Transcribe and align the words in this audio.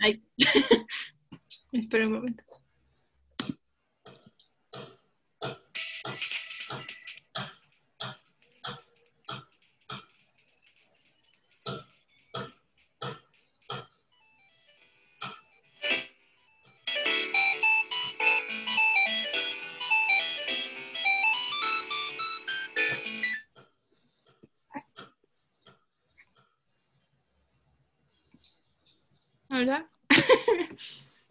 Ay. 0.00 0.22
Espera 1.72 2.06
un 2.06 2.12
momento. 2.14 2.44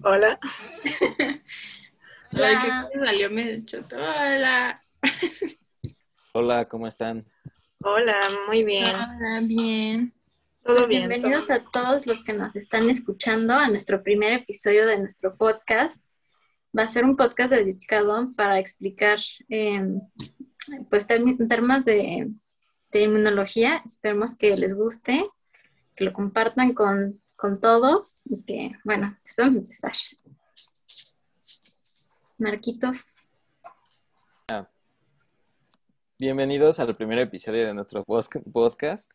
Hola. 0.09 0.39
Hola. 2.31 2.89
¿qué 2.93 2.99
salió 2.99 3.29
medio 3.29 3.65
choto? 3.65 3.97
Hola. 3.97 4.81
Hola, 6.31 6.65
¿cómo 6.69 6.87
están? 6.87 7.25
Hola, 7.83 8.17
muy 8.47 8.63
bien. 8.63 8.85
Hola, 8.87 9.41
bien. 9.43 10.13
Todo 10.63 10.87
bien. 10.87 11.09
Bienvenidos 11.09 11.47
todo 11.47 11.57
a 11.57 11.59
todos 11.59 12.07
los 12.07 12.23
que 12.23 12.31
nos 12.31 12.55
están 12.55 12.89
escuchando 12.89 13.53
a 13.53 13.67
nuestro 13.67 14.01
primer 14.01 14.31
episodio 14.31 14.87
de 14.87 14.97
nuestro 14.97 15.35
podcast. 15.35 16.01
Va 16.77 16.83
a 16.83 16.87
ser 16.87 17.03
un 17.03 17.17
podcast 17.17 17.51
dedicado 17.51 18.31
para 18.33 18.59
explicar, 18.59 19.19
eh, 19.49 19.89
pues, 20.89 21.05
temas 21.05 21.83
de, 21.83 22.31
de 22.91 23.01
inmunología. 23.01 23.83
Esperemos 23.85 24.37
que 24.37 24.55
les 24.55 24.73
guste, 24.73 25.29
que 25.97 26.05
lo 26.05 26.13
compartan 26.13 26.73
con, 26.73 27.21
con 27.37 27.59
todos 27.59 28.25
y 28.25 28.41
que, 28.41 28.71
bueno, 28.83 29.15
vamos 29.37 29.55
a 29.55 29.59
empezar. 29.59 29.91
Marquitos. 32.37 33.29
Bienvenidos 36.19 36.79
al 36.79 36.95
primer 36.95 37.19
episodio 37.19 37.67
de 37.67 37.75
nuestro 37.75 38.03
podcast. 38.03 39.13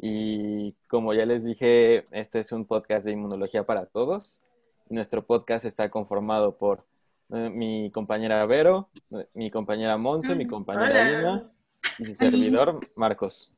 Y 0.00 0.72
como 0.88 1.14
ya 1.14 1.26
les 1.26 1.44
dije, 1.44 2.08
este 2.10 2.40
es 2.40 2.50
un 2.50 2.66
podcast 2.66 3.06
de 3.06 3.12
inmunología 3.12 3.64
para 3.64 3.86
todos. 3.86 4.40
Nuestro 4.88 5.24
podcast 5.24 5.64
está 5.64 5.90
conformado 5.90 6.58
por 6.58 6.84
eh, 7.32 7.50
mi 7.50 7.92
compañera 7.92 8.44
Vero, 8.46 8.90
mi 9.32 9.52
compañera 9.52 9.96
Monse, 9.96 10.34
mi 10.34 10.48
compañera 10.48 10.90
Hola. 10.90 11.04
Lina 11.04 11.52
y 12.00 12.04
su 12.04 12.14
servidor 12.14 12.80
Marcos. 12.96 13.53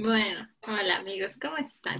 Bueno, 0.00 0.48
hola 0.68 0.98
amigos, 0.98 1.36
¿cómo 1.42 1.56
están? 1.56 1.98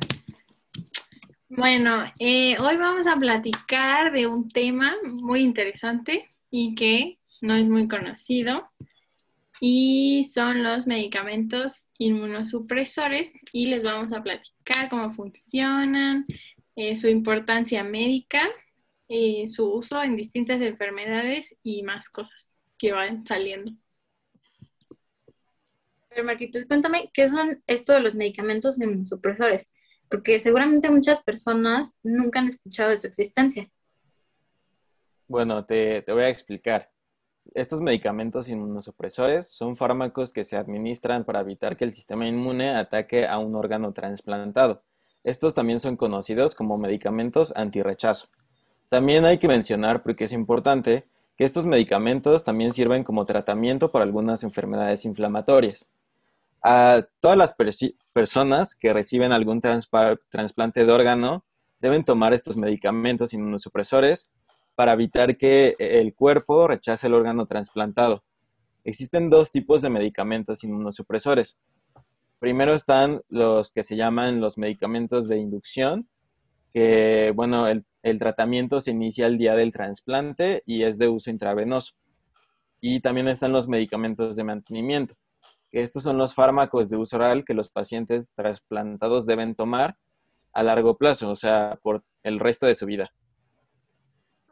Bueno, 1.48 2.05
eh, 2.20 2.56
hoy 2.60 2.77
vamos 2.77 3.08
a 3.08 3.16
platicar 3.16 4.12
de 4.12 4.28
un 4.28 4.48
tema 4.48 4.94
muy 5.02 5.40
interesante 5.40 6.30
y 6.48 6.77
que 6.77 7.18
no 7.40 7.56
es 7.56 7.68
muy 7.68 7.88
conocido 7.88 8.70
y 9.60 10.30
son 10.32 10.62
los 10.62 10.86
medicamentos 10.86 11.88
inmunosupresores 11.98 13.32
y 13.52 13.66
les 13.66 13.82
vamos 13.82 14.12
a 14.12 14.22
platicar 14.22 14.88
cómo 14.90 15.12
funcionan, 15.12 16.24
eh, 16.77 16.94
su 16.94 17.08
importancia 17.08 17.83
médica, 17.83 18.48
eh, 19.08 19.48
su 19.48 19.72
uso 19.72 20.00
en 20.05 20.14
distintas 20.14 20.60
enfermedades 20.60 21.56
y 21.64 21.83
más 21.83 22.08
cosas 22.08 22.48
que 22.78 22.92
van 22.92 23.27
saliendo. 23.27 23.72
Marquitos, 26.24 26.64
cuéntame, 26.64 27.11
¿qué 27.12 27.28
son 27.28 27.62
esto 27.66 27.92
de 27.92 28.00
los 28.00 28.14
medicamentos 28.14 28.78
inmunosupresores? 28.80 29.72
Porque 30.08 30.41
seguramente 30.41 30.91
muchas 30.91 31.22
personas 31.22 31.97
nunca 32.02 32.41
han 32.41 32.48
escuchado 32.48 32.91
de 32.91 32.98
su 32.98 33.06
existencia. 33.06 33.70
Bueno, 35.27 35.64
te, 35.64 36.02
te 36.02 36.12
voy 36.12 36.24
a 36.24 36.28
explicar. 36.28 36.91
Estos 37.55 37.80
medicamentos 37.80 38.48
inmunosupresores 38.48 39.48
son 39.51 39.77
fármacos 39.77 40.33
que 40.33 40.45
se 40.45 40.56
administran 40.56 41.24
para 41.24 41.40
evitar 41.40 41.77
que 41.77 41.84
el 41.84 41.95
sistema 41.95 42.27
inmune 42.27 42.70
ataque 42.70 43.27
a 43.27 43.39
un 43.39 43.55
órgano 43.55 43.92
trasplantado. 43.92 44.83
Estos 45.24 45.55
también 45.55 45.80
son 45.80 45.96
conocidos 45.96 46.55
como 46.55 46.79
medicamentos 46.79 47.52
antirrechazo. 47.56 48.29
También 48.89 49.24
hay 49.24 49.39
que 49.39 49.48
mencionar, 49.48 50.02
porque 50.02 50.24
es 50.24 50.33
importante, 50.33 51.06
que 51.36 51.45
estos 51.45 51.67
medicamentos 51.67 52.45
también 52.45 52.73
sirven 52.73 53.05
como 53.05 53.27
tratamiento 53.27 53.90
para 53.92 54.05
algunas 54.05 54.42
enfermedades 54.42 55.05
inflamatorias. 55.05 55.89
A 56.63 57.07
todas 57.20 57.36
las 57.36 57.55
personas 58.13 58.74
que 58.74 58.92
reciben 58.92 59.33
algún 59.33 59.61
trasplante 59.61 60.85
de 60.85 60.92
órgano 60.92 61.45
deben 61.80 62.05
tomar 62.05 62.33
estos 62.33 62.57
medicamentos 62.57 63.33
inmunosupresores 63.33 64.29
para 64.74 64.92
evitar 64.92 65.36
que 65.36 65.77
el 65.79 66.14
cuerpo 66.14 66.68
rechace 66.68 67.07
el 67.07 67.14
órgano 67.14 67.47
trasplantado. 67.47 68.24
Existen 68.85 69.30
dos 69.30 69.51
tipos 69.51 69.83
de 69.83 69.91
medicamentos 69.91 70.64
inmunosupresores. 70.64 71.58
Primero 72.39 72.74
están 72.74 73.23
los 73.29 73.73
que 73.73 73.83
se 73.83 73.97
llaman 73.97 74.41
los 74.41 74.58
medicamentos 74.58 75.29
de 75.29 75.39
inducción, 75.39 76.08
que, 76.73 77.33
bueno, 77.35 77.67
el, 77.67 77.85
el 78.02 78.18
tratamiento 78.18 78.80
se 78.80 78.92
inicia 78.92 79.27
el 79.27 79.39
día 79.39 79.55
del 79.57 79.73
trasplante 79.73 80.63
y 80.64 80.85
es 80.85 80.98
de 80.98 81.08
uso 81.08 81.30
intravenoso. 81.30 81.95
Y 82.80 83.01
también 83.01 83.27
están 83.29 83.52
los 83.52 83.67
medicamentos 83.67 84.36
de 84.36 84.45
mantenimiento, 84.45 85.17
que 85.70 85.83
estos 85.83 86.02
son 86.02 86.18
los 86.18 86.34
fármacos 86.34 86.89
de 86.89 86.96
uso 86.96 87.17
oral 87.17 87.45
que 87.45 87.55
los 87.55 87.70
pacientes 87.70 88.29
trasplantados 88.34 89.27
deben 89.27 89.55
tomar 89.55 89.96
a 90.52 90.62
largo 90.62 90.96
plazo, 90.96 91.30
o 91.30 91.36
sea, 91.36 91.79
por 91.83 92.05
el 92.23 92.40
resto 92.40 92.67
de 92.67 92.74
su 92.74 92.86
vida. 92.86 93.12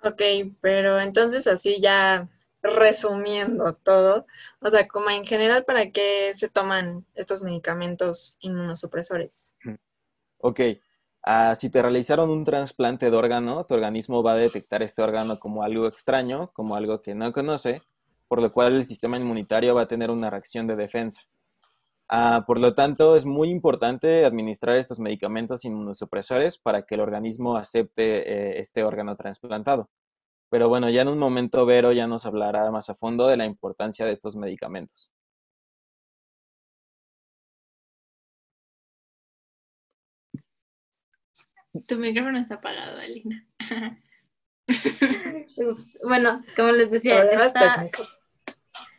Ok, 0.02 0.22
pero 0.60 1.00
entonces 1.00 1.46
así 1.46 1.80
ya 1.80 2.28
resumiendo 2.62 3.74
todo, 3.74 4.26
o 4.60 4.70
sea, 4.70 4.86
como 4.88 5.10
en 5.10 5.24
general, 5.24 5.64
¿para 5.64 5.90
qué 5.90 6.32
se 6.34 6.48
toman 6.48 7.06
estos 7.14 7.42
medicamentos 7.42 8.36
inmunosupresores? 8.40 9.54
Ok, 10.38 10.60
ah, 11.22 11.54
si 11.56 11.70
te 11.70 11.82
realizaron 11.82 12.30
un 12.30 12.44
trasplante 12.44 13.10
de 13.10 13.16
órgano, 13.16 13.64
tu 13.66 13.74
organismo 13.74 14.22
va 14.22 14.32
a 14.32 14.36
detectar 14.36 14.82
este 14.82 15.02
órgano 15.02 15.38
como 15.38 15.62
algo 15.62 15.86
extraño, 15.86 16.52
como 16.52 16.76
algo 16.76 17.02
que 17.02 17.14
no 17.14 17.32
conoce, 17.32 17.82
por 18.28 18.40
lo 18.42 18.50
cual 18.50 18.74
el 18.74 18.84
sistema 18.84 19.16
inmunitario 19.16 19.74
va 19.74 19.82
a 19.82 19.88
tener 19.88 20.10
una 20.10 20.30
reacción 20.30 20.66
de 20.66 20.76
defensa. 20.76 21.22
Ah, 22.08 22.44
por 22.46 22.60
lo 22.60 22.74
tanto, 22.74 23.16
es 23.16 23.24
muy 23.24 23.50
importante 23.50 24.24
administrar 24.24 24.76
estos 24.76 25.00
medicamentos 25.00 25.64
inmunosupresores 25.64 26.58
para 26.58 26.82
que 26.82 26.94
el 26.94 27.00
organismo 27.00 27.56
acepte 27.56 28.54
eh, 28.56 28.60
este 28.60 28.84
órgano 28.84 29.16
trasplantado. 29.16 29.90
Pero 30.50 30.68
bueno, 30.68 30.90
ya 30.90 31.02
en 31.02 31.08
un 31.08 31.18
momento 31.18 31.66
Vero 31.66 31.92
ya 31.92 32.06
nos 32.06 32.26
hablará 32.26 32.70
más 32.70 32.90
a 32.90 32.94
fondo 32.94 33.28
de 33.28 33.36
la 33.36 33.46
importancia 33.46 34.06
de 34.06 34.12
estos 34.12 34.36
medicamentos. 34.36 35.10
Tu 41.86 41.96
micrófono 41.96 42.38
está 42.38 42.56
apagado, 42.56 42.98
Alina. 42.98 43.46
Ups, 45.56 45.98
Bueno, 46.02 46.44
como 46.56 46.72
les 46.72 46.90
decía, 46.90 47.24
esta- 47.24 47.88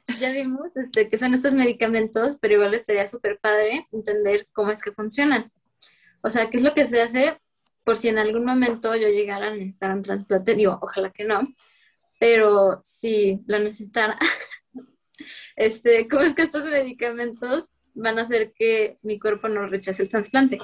ya 0.19 0.31
vimos 0.31 0.75
este, 0.77 1.09
que 1.09 1.17
son 1.17 1.33
estos 1.33 1.53
medicamentos, 1.53 2.37
pero 2.39 2.55
igual 2.55 2.73
estaría 2.73 3.05
súper 3.07 3.39
padre 3.39 3.87
entender 3.91 4.47
cómo 4.53 4.71
es 4.71 4.81
que 4.81 4.91
funcionan. 4.91 5.51
O 6.21 6.29
sea, 6.29 6.49
qué 6.49 6.57
es 6.57 6.63
lo 6.63 6.73
que 6.73 6.87
se 6.87 7.01
hace 7.01 7.39
por 7.83 7.95
si 7.95 8.09
en 8.09 8.17
algún 8.17 8.45
momento 8.45 8.95
yo 8.95 9.07
llegara 9.07 9.47
a 9.47 9.51
necesitar 9.51 9.93
un 9.93 10.01
trasplante. 10.01 10.55
Digo, 10.55 10.77
ojalá 10.81 11.11
que 11.11 11.23
no, 11.23 11.47
pero 12.19 12.79
si 12.81 13.43
lo 13.47 13.59
necesitara, 13.59 14.17
este, 15.55 16.07
¿cómo 16.07 16.23
es 16.23 16.33
que 16.33 16.41
estos 16.41 16.65
medicamentos 16.65 17.65
van 17.93 18.19
a 18.19 18.23
hacer 18.23 18.51
que 18.51 18.97
mi 19.01 19.19
cuerpo 19.19 19.47
no 19.47 19.67
rechace 19.67 20.03
el 20.03 20.09
trasplante? 20.09 20.57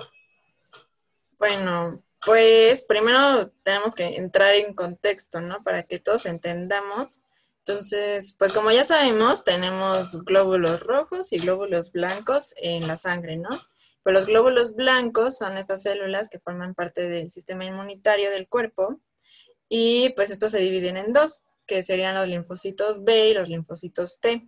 Bueno, 1.37 2.03
pues 2.25 2.83
primero 2.83 3.51
tenemos 3.63 3.95
que 3.95 4.05
entrar 4.05 4.55
en 4.55 4.73
contexto, 4.73 5.41
¿no? 5.41 5.63
Para 5.63 5.83
que 5.83 5.99
todos 5.99 6.25
entendamos. 6.25 7.19
Entonces, 7.59 8.35
pues 8.37 8.53
como 8.53 8.71
ya 8.71 8.83
sabemos, 8.83 9.43
tenemos 9.43 10.23
glóbulos 10.23 10.81
rojos 10.81 11.31
y 11.33 11.37
glóbulos 11.37 11.91
blancos 11.91 12.53
en 12.57 12.87
la 12.87 12.97
sangre, 12.97 13.37
¿no? 13.37 13.49
Pues 14.03 14.13
los 14.13 14.25
glóbulos 14.25 14.75
blancos 14.75 15.37
son 15.37 15.57
estas 15.57 15.83
células 15.83 16.29
que 16.29 16.39
forman 16.39 16.75
parte 16.75 17.07
del 17.07 17.31
sistema 17.31 17.63
inmunitario 17.63 18.31
del 18.31 18.49
cuerpo 18.49 18.99
y 19.69 20.09
pues 20.09 20.29
estos 20.29 20.51
se 20.51 20.59
dividen 20.59 20.97
en 20.97 21.13
dos, 21.13 21.41
que 21.65 21.83
serían 21.83 22.15
los 22.15 22.27
linfocitos 22.27 23.03
B 23.03 23.29
y 23.29 23.33
los 23.33 23.47
linfocitos 23.47 24.19
T. 24.19 24.47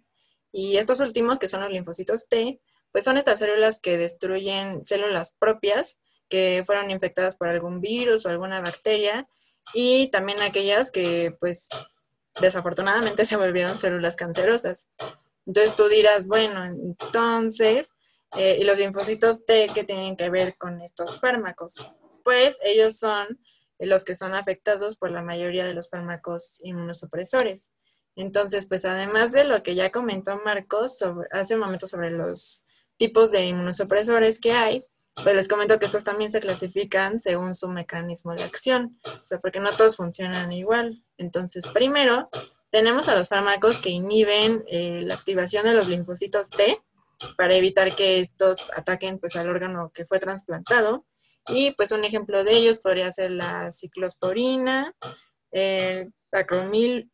Y 0.52 0.78
estos 0.78 1.00
últimos, 1.00 1.40
que 1.40 1.48
son 1.48 1.62
los 1.62 1.72
linfocitos 1.72 2.28
T, 2.28 2.62
pues 2.92 3.06
son 3.06 3.18
estas 3.18 3.40
células 3.40 3.80
que 3.80 3.98
destruyen 3.98 4.84
células 4.84 5.32
propias 5.38 5.98
que 6.30 6.64
fueron 6.66 6.92
infectadas 6.92 7.36
por 7.36 7.48
algún 7.48 7.82
virus 7.82 8.26
o 8.26 8.30
alguna 8.30 8.62
bacteria 8.62 9.28
y 9.74 10.08
también 10.08 10.42
aquellas 10.42 10.92
que 10.92 11.36
pues 11.40 11.70
desafortunadamente 12.40 13.26
se 13.26 13.38
volvieron 13.38 13.78
células 13.78 14.16
cancerosas. 14.16 14.88
Entonces 15.46 15.76
tú 15.76 15.88
dirás, 15.88 16.28
bueno, 16.28 16.66
entonces, 16.66 17.90
eh, 18.36 18.58
¿y 18.60 18.64
los 18.64 18.78
linfocitos 18.78 19.46
T 19.46 19.68
qué 19.74 19.84
tienen 19.84 20.18
que 20.18 20.30
ver 20.30 20.58
con 20.58 20.82
estos 20.82 21.20
fármacos? 21.20 21.88
pues 22.26 22.58
ellos 22.64 22.98
son 22.98 23.40
los 23.78 24.04
que 24.04 24.16
son 24.16 24.34
afectados 24.34 24.98
por 24.98 25.12
la 25.12 25.22
mayoría 25.22 25.64
de 25.64 25.76
los 25.76 25.90
fármacos 25.90 26.60
inmunosupresores. 26.64 27.70
Entonces, 28.16 28.66
pues 28.66 28.84
además 28.84 29.32
de 29.32 29.44
lo 29.44 29.62
que 29.62 29.76
ya 29.76 29.92
comentó 29.92 30.38
Marcos 30.44 31.04
hace 31.32 31.54
un 31.54 31.62
momento 31.62 31.86
sobre 31.86 32.10
los 32.10 32.66
tipos 32.98 33.32
de 33.32 33.46
inmunosupresores 33.46 34.40
que 34.40 34.54
hay, 34.54 34.84
pues 35.24 35.36
les 35.36 35.48
comento 35.48 35.80
que 35.80 35.86
estos 35.86 36.04
también 36.04 36.32
se 36.32 36.42
clasifican 36.42 37.20
según 37.20 37.56
su 37.56 37.68
mecanismo 37.68 38.36
de 38.36 38.44
acción, 38.44 39.00
o 39.06 39.26
sea, 39.26 39.40
porque 39.40 39.60
no 39.60 39.72
todos 39.72 39.96
funcionan 39.96 40.52
igual. 40.52 41.04
Entonces, 41.18 41.68
primero, 41.68 42.30
tenemos 42.70 43.08
a 43.08 43.16
los 43.16 43.30
fármacos 43.30 43.78
que 43.78 43.90
inhiben 43.90 44.64
eh, 44.68 45.02
la 45.04 45.16
activación 45.16 45.64
de 45.66 45.74
los 45.74 45.88
linfocitos 45.88 46.50
T 46.50 46.82
para 47.38 47.56
evitar 47.56 47.96
que 47.96 48.20
estos 48.20 48.70
ataquen 48.76 49.20
pues, 49.20 49.36
al 49.36 49.50
órgano 49.50 49.92
que 49.94 50.06
fue 50.06 50.20
trasplantado. 50.20 51.06
Y 51.48 51.72
pues 51.72 51.92
un 51.92 52.04
ejemplo 52.04 52.44
de 52.44 52.52
ellos 52.54 52.80
podría 52.80 53.12
ser 53.12 53.32
la 53.32 53.72
ciclosporina, 53.72 54.96
el 55.52 56.12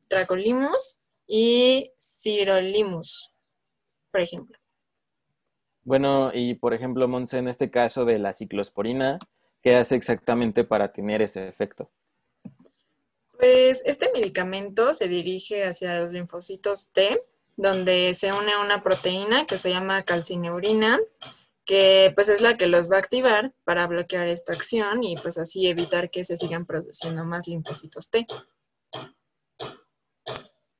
tracolimus 0.07 0.99
y 1.27 1.91
sirolimus, 1.97 3.33
por 4.11 4.21
ejemplo. 4.21 4.60
Bueno, 5.83 6.31
y 6.33 6.53
por 6.55 6.73
ejemplo, 6.73 7.07
Monse, 7.07 7.37
en 7.37 7.47
este 7.47 7.71
caso 7.71 8.05
de 8.05 8.19
la 8.19 8.33
ciclosporina, 8.33 9.17
¿qué 9.61 9.75
hace 9.75 9.95
exactamente 9.95 10.63
para 10.63 10.91
tener 10.93 11.21
ese 11.21 11.47
efecto? 11.47 11.89
Pues 13.37 13.81
este 13.85 14.11
medicamento 14.13 14.93
se 14.93 15.07
dirige 15.07 15.65
hacia 15.65 15.99
los 15.99 16.11
linfocitos 16.11 16.89
T, 16.89 17.23
donde 17.57 18.13
se 18.13 18.31
une 18.31 18.51
a 18.51 18.61
una 18.61 18.83
proteína 18.83 19.45
que 19.45 19.57
se 19.57 19.71
llama 19.71 20.03
calcineurina, 20.03 20.99
que 21.65 22.11
pues 22.15 22.29
es 22.29 22.41
la 22.41 22.57
que 22.57 22.67
los 22.67 22.91
va 22.91 22.97
a 22.97 22.99
activar 22.99 23.53
para 23.63 23.87
bloquear 23.87 24.27
esta 24.27 24.53
acción 24.53 25.03
y 25.03 25.15
pues 25.15 25.37
así 25.37 25.67
evitar 25.67 26.11
que 26.11 26.25
se 26.25 26.37
sigan 26.37 26.65
produciendo 26.65 27.25
más 27.25 27.47
linfocitos 27.47 28.09
T. 28.09 28.27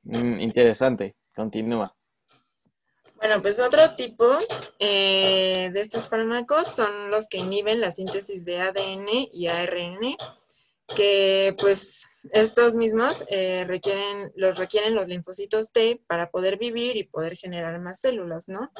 Mm, 0.04 0.38
interesante, 0.38 1.16
continúa. 1.34 1.96
Bueno, 3.22 3.40
pues 3.40 3.60
otro 3.60 3.94
tipo 3.94 4.26
eh, 4.80 5.70
de 5.72 5.80
estos 5.80 6.08
fármacos 6.08 6.66
son 6.66 7.12
los 7.12 7.28
que 7.28 7.38
inhiben 7.38 7.80
la 7.80 7.92
síntesis 7.92 8.44
de 8.44 8.58
ADN 8.58 9.28
y 9.32 9.46
ARN, 9.46 10.16
que 10.96 11.54
pues 11.56 12.10
estos 12.32 12.74
mismos 12.74 13.22
eh, 13.28 13.64
requieren, 13.68 14.32
los 14.34 14.58
requieren 14.58 14.96
los 14.96 15.06
linfocitos 15.06 15.70
T 15.70 16.02
para 16.08 16.32
poder 16.32 16.58
vivir 16.58 16.96
y 16.96 17.04
poder 17.04 17.36
generar 17.36 17.78
más 17.78 18.00
células, 18.00 18.48
¿no? 18.48 18.72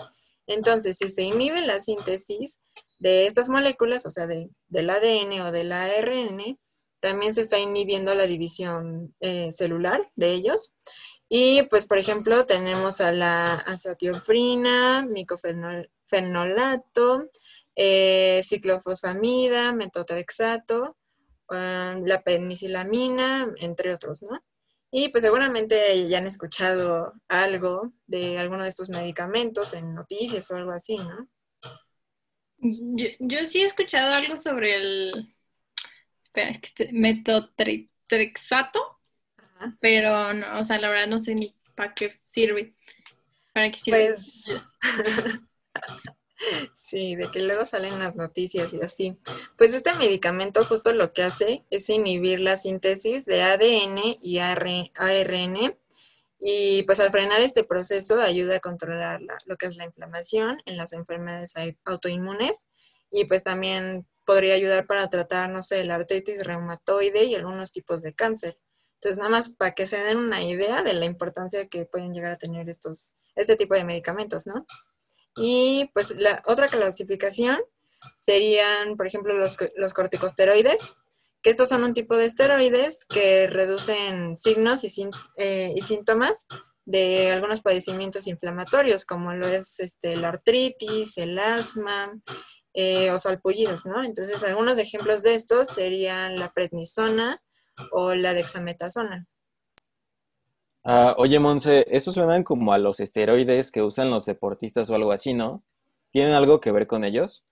Entonces, 0.49 0.99
si 0.99 1.09
se 1.09 1.23
inhibe 1.23 1.65
la 1.65 1.81
síntesis 1.81 2.59
de 2.99 3.27
estas 3.27 3.49
moléculas, 3.49 4.07
o 4.07 4.11
sea, 4.11 4.27
del 4.27 4.91
ADN 4.91 5.41
o 5.43 5.53
del 5.53 5.71
ARN, 5.71 6.59
también 6.99 7.33
se 7.33 7.43
está 7.43 7.61
inhibiendo 7.61 8.13
la 8.17 8.27
división 8.27 9.15
eh, 9.21 9.53
celular 9.53 10.05
de 10.17 10.33
ellos 10.33 10.75
y 11.35 11.63
pues, 11.63 11.87
por 11.87 11.97
ejemplo, 11.97 12.45
tenemos 12.45 13.01
a 13.01 13.11
la 13.11 13.55
azatioprina, 13.55 15.07
micofenolato, 15.07 17.31
eh, 17.75 18.43
ciclofosfamida, 18.45 19.73
metotrexato, 19.73 20.99
um, 21.49 22.05
la 22.05 22.21
penicilamina, 22.23 23.51
entre 23.61 23.95
otros, 23.95 24.21
¿no? 24.21 24.45
Y 24.91 25.09
pues 25.09 25.25
seguramente 25.25 26.07
ya 26.07 26.19
han 26.19 26.27
escuchado 26.27 27.15
algo 27.29 27.95
de 28.07 28.39
alguno 28.39 28.65
de 28.65 28.69
estos 28.69 28.91
medicamentos 28.91 29.73
en 29.73 29.95
noticias 29.95 30.51
o 30.51 30.57
algo 30.57 30.73
así, 30.73 30.97
¿no? 30.97 31.29
Yo, 32.59 33.43
sí 33.45 33.63
he 33.63 33.65
escuchado 33.65 34.13
algo 34.13 34.37
sobre 34.37 34.77
el 34.77 35.35
espera, 36.25 36.61
metotrexato 36.93 39.02
pero 39.81 40.35
no, 40.35 40.61
o 40.61 40.65
sea, 40.65 40.79
la 40.79 40.89
verdad 40.89 41.09
no 41.09 41.19
sé 41.19 41.35
ni 41.35 41.55
para 41.75 41.95
qué 41.95 42.21
sirve. 42.27 42.75
¿Para 43.53 43.71
qué 43.71 43.79
sirve? 43.79 44.07
Pues, 44.07 44.45
sí, 46.75 47.17
de 47.17 47.31
que 47.31 47.43
luego 47.43 47.65
salen 47.65 47.99
las 47.99 48.15
noticias 48.15 48.73
y 48.73 48.81
así. 48.81 49.17
Pues 49.57 49.75
este 49.75 49.93
medicamento 49.95 50.65
justo 50.65 50.93
lo 50.93 51.13
que 51.13 51.23
hace 51.23 51.65
es 51.71 51.89
inhibir 51.89 52.41
la 52.41 52.57
síntesis 52.57 53.25
de 53.25 53.43
ADN 53.43 54.19
y 54.21 54.39
ARN 54.39 55.77
y 56.45 56.83
pues 56.83 56.99
al 56.99 57.13
frenar 57.13 57.41
este 57.41 57.63
proceso 57.63 58.21
ayuda 58.21 58.57
a 58.57 58.61
controlar 58.61 59.21
lo 59.47 59.57
que 59.57 59.67
es 59.67 59.77
la 59.77 59.85
inflamación 59.85 60.61
en 60.67 60.77
las 60.77 60.93
enfermedades 60.93 61.55
autoinmunes 61.85 62.67
y 63.13 63.27
pues 63.27 63.45
también 63.45 64.09
podría 64.25 64.55
ayudar 64.55 64.89
para 64.89 65.09
tratar, 65.09 65.51
no 65.51 65.63
sé, 65.63 65.85
la 65.85 65.95
artritis 65.95 66.45
reumatoide 66.45 67.25
y 67.25 67.37
algunos 67.37 67.71
tipos 67.71 68.03
de 68.03 68.15
cáncer. 68.15 68.59
Entonces, 69.03 69.19
nada 69.19 69.31
más 69.31 69.51
para 69.51 69.73
que 69.73 69.89
se 69.89 69.99
den 69.99 70.17
una 70.17 70.41
idea 70.43 70.85
de 70.85 70.93
la 70.93 71.07
importancia 71.07 71.67
que 71.67 71.87
pueden 71.87 72.15
llegar 72.15 72.31
a 72.31 72.37
tener 72.37 72.69
estos, 72.69 73.15
este 73.35 73.57
tipo 73.57 73.75
de 73.75 73.83
medicamentos, 73.83 74.47
¿no? 74.47 74.65
Y 75.35 75.91
pues 75.93 76.15
la 76.17 76.41
otra 76.47 76.69
clasificación 76.69 77.59
serían, 78.17 78.97
por 78.97 79.09
ejemplo, 79.09 79.37
los, 79.37 79.59
los 79.75 79.93
corticosteroides, 79.93 80.95
que 81.43 81.51
estos 81.51 81.69
son 81.69 81.83
un 81.83 81.95
tipo 81.95 82.17
de 82.17 82.27
esteroides 82.27 83.05
que 83.05 83.49
reducen 83.49 84.37
signos 84.37 84.85
y, 84.85 85.11
eh, 85.37 85.73
y 85.75 85.81
síntomas 85.81 86.47
de 86.85 87.33
algunos 87.33 87.61
padecimientos 87.61 88.29
inflamatorios, 88.29 89.05
como 89.05 89.35
lo 89.35 89.49
es 89.49 89.81
este, 89.81 90.15
la 90.15 90.29
artritis, 90.29 91.19
el 91.19 91.37
asma 91.41 92.13
eh, 92.73 93.11
o 93.11 93.19
salpullidos, 93.19 93.85
¿no? 93.85 94.05
Entonces, 94.05 94.45
algunos 94.45 94.79
ejemplos 94.79 95.25
de 95.25 95.35
estos 95.35 95.71
serían 95.71 96.37
la 96.37 96.53
prednisona, 96.53 97.43
o 97.91 98.15
la 98.15 98.35
dexametasona. 98.35 99.27
Ah, 100.85 101.15
oye, 101.17 101.39
Monse, 101.39 101.87
esos 101.89 102.15
suenan 102.15 102.43
como 102.43 102.73
a 102.73 102.79
los 102.79 102.99
esteroides 102.99 103.71
que 103.71 103.83
usan 103.83 104.11
los 104.11 104.27
deportistas 104.27 104.91
o 104.91 104.95
algo 104.95 105.13
así, 105.13 105.33
¿no? 105.33 105.63
¿Tienen 106.11 106.33
algo 106.33 106.61
que 106.61 106.73
ver 106.73 106.87
con 106.87 107.05
ellos? 107.05 107.45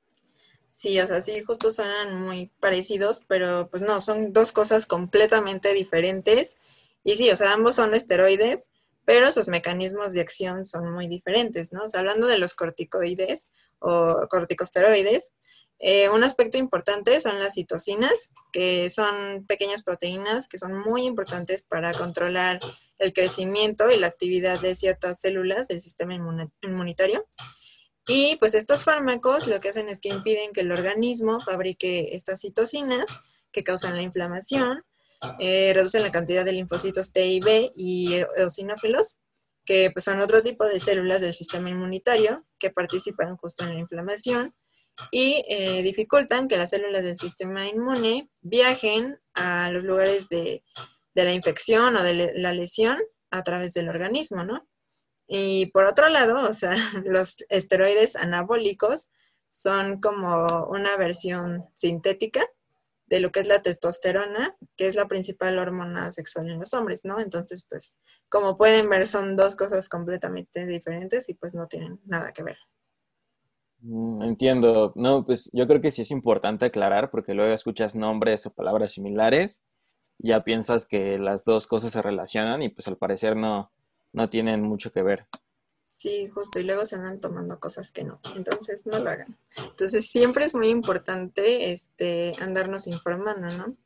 Sí, 0.72 0.98
o 1.00 1.06
sea, 1.06 1.20
sí, 1.22 1.42
justo 1.42 1.72
suenan 1.72 2.22
muy 2.22 2.50
parecidos, 2.58 3.22
pero 3.28 3.68
pues 3.70 3.82
no, 3.82 4.00
son 4.00 4.32
dos 4.32 4.50
cosas 4.50 4.86
completamente 4.86 5.72
diferentes. 5.74 6.56
Y 7.04 7.16
sí, 7.16 7.30
o 7.30 7.36
sea, 7.36 7.52
ambos 7.52 7.76
son 7.76 7.94
esteroides, 7.94 8.70
pero 9.04 9.30
sus 9.30 9.48
mecanismos 9.48 10.12
de 10.12 10.20
acción 10.20 10.64
son 10.64 10.90
muy 10.92 11.06
diferentes, 11.06 11.72
¿no? 11.72 11.84
O 11.84 11.88
sea, 11.88 12.00
hablando 12.00 12.26
de 12.26 12.38
los 12.38 12.54
corticoides 12.54 13.48
o 13.78 14.26
corticosteroides, 14.28 15.32
eh, 15.82 16.10
un 16.10 16.22
aspecto 16.22 16.58
importante 16.58 17.20
son 17.20 17.38
las 17.40 17.54
citocinas, 17.54 18.30
que 18.52 18.90
son 18.90 19.46
pequeñas 19.46 19.82
proteínas 19.82 20.46
que 20.46 20.58
son 20.58 20.78
muy 20.78 21.04
importantes 21.04 21.62
para 21.62 21.94
controlar 21.94 22.60
el 22.98 23.14
crecimiento 23.14 23.90
y 23.90 23.96
la 23.96 24.08
actividad 24.08 24.60
de 24.60 24.76
ciertas 24.76 25.20
células 25.20 25.68
del 25.68 25.80
sistema 25.80 26.14
inmunitario. 26.60 27.26
Y 28.06 28.36
pues 28.36 28.52
estos 28.52 28.84
fármacos 28.84 29.46
lo 29.46 29.58
que 29.60 29.70
hacen 29.70 29.88
es 29.88 30.00
que 30.00 30.10
impiden 30.10 30.52
que 30.52 30.60
el 30.60 30.72
organismo 30.72 31.40
fabrique 31.40 32.14
estas 32.14 32.42
citocinas 32.42 33.06
que 33.50 33.64
causan 33.64 33.96
la 33.96 34.02
inflamación, 34.02 34.84
eh, 35.38 35.72
reducen 35.74 36.02
la 36.02 36.12
cantidad 36.12 36.44
de 36.44 36.52
linfocitos 36.52 37.12
T 37.12 37.26
y 37.26 37.40
B 37.40 37.72
y 37.74 38.16
eosinófilos, 38.36 39.18
que 39.64 39.90
pues, 39.90 40.04
son 40.04 40.20
otro 40.20 40.42
tipo 40.42 40.66
de 40.66 40.78
células 40.78 41.22
del 41.22 41.32
sistema 41.32 41.70
inmunitario 41.70 42.44
que 42.58 42.70
participan 42.70 43.38
justo 43.38 43.64
en 43.64 43.74
la 43.74 43.80
inflamación 43.80 44.54
y 45.10 45.42
eh, 45.48 45.82
dificultan 45.82 46.48
que 46.48 46.56
las 46.56 46.70
células 46.70 47.02
del 47.02 47.18
sistema 47.18 47.66
inmune 47.66 48.30
viajen 48.40 49.18
a 49.34 49.70
los 49.70 49.84
lugares 49.84 50.28
de, 50.28 50.62
la 51.14 51.32
infección 51.32 51.96
o 51.96 52.02
de 52.02 52.32
la 52.34 52.52
lesión 52.54 52.98
a 53.30 53.42
través 53.42 53.74
del 53.74 53.88
organismo, 53.88 54.42
¿no? 54.44 54.66
Y 55.26 55.66
por 55.66 55.84
otro 55.84 56.08
lado, 56.08 56.48
o 56.48 56.52
sea, 56.52 56.74
los 57.04 57.36
esteroides 57.48 58.16
anabólicos 58.16 59.08
son 59.50 60.00
como 60.00 60.66
una 60.66 60.96
versión 60.96 61.68
sintética 61.74 62.46
de 63.06 63.20
lo 63.20 63.32
que 63.32 63.40
es 63.40 63.48
la 63.48 63.60
testosterona, 63.60 64.56
que 64.76 64.86
es 64.86 64.94
la 64.94 65.08
principal 65.08 65.58
hormona 65.58 66.12
sexual 66.12 66.48
en 66.48 66.60
los 66.60 66.72
hombres, 66.74 67.04
¿no? 67.04 67.20
Entonces, 67.20 67.66
pues, 67.68 67.96
como 68.28 68.56
pueden 68.56 68.88
ver, 68.88 69.04
son 69.04 69.36
dos 69.36 69.56
cosas 69.56 69.88
completamente 69.88 70.64
diferentes 70.64 71.28
y 71.28 71.34
pues 71.34 71.52
no 71.52 71.66
tienen 71.66 72.00
nada 72.04 72.32
que 72.32 72.44
ver. 72.44 72.56
Mm, 73.82 74.22
entiendo. 74.22 74.92
No, 74.96 75.24
pues 75.24 75.50
yo 75.52 75.66
creo 75.66 75.80
que 75.80 75.90
sí 75.90 76.02
es 76.02 76.10
importante 76.10 76.66
aclarar 76.66 77.10
porque 77.10 77.34
luego 77.34 77.52
escuchas 77.52 77.94
nombres 77.94 78.46
o 78.46 78.52
palabras 78.52 78.92
similares 78.92 79.60
ya 80.22 80.44
piensas 80.44 80.86
que 80.86 81.18
las 81.18 81.44
dos 81.44 81.66
cosas 81.66 81.92
se 81.92 82.02
relacionan 82.02 82.62
y 82.62 82.68
pues 82.68 82.86
al 82.88 82.96
parecer 82.96 83.36
no, 83.36 83.72
no 84.12 84.28
tienen 84.28 84.62
mucho 84.62 84.92
que 84.92 85.02
ver. 85.02 85.26
Sí, 85.88 86.28
justo, 86.28 86.60
y 86.60 86.62
luego 86.62 86.86
se 86.86 86.96
andan 86.96 87.20
tomando 87.20 87.58
cosas 87.58 87.90
que 87.90 88.04
no, 88.04 88.20
entonces 88.36 88.86
no 88.86 88.98
lo 89.00 89.10
hagan. 89.10 89.36
Entonces 89.56 90.06
siempre 90.06 90.44
es 90.44 90.54
muy 90.54 90.68
importante 90.68 91.72
este, 91.72 92.32
andarnos 92.40 92.86
informando, 92.86 93.48
¿no? 93.56 93.76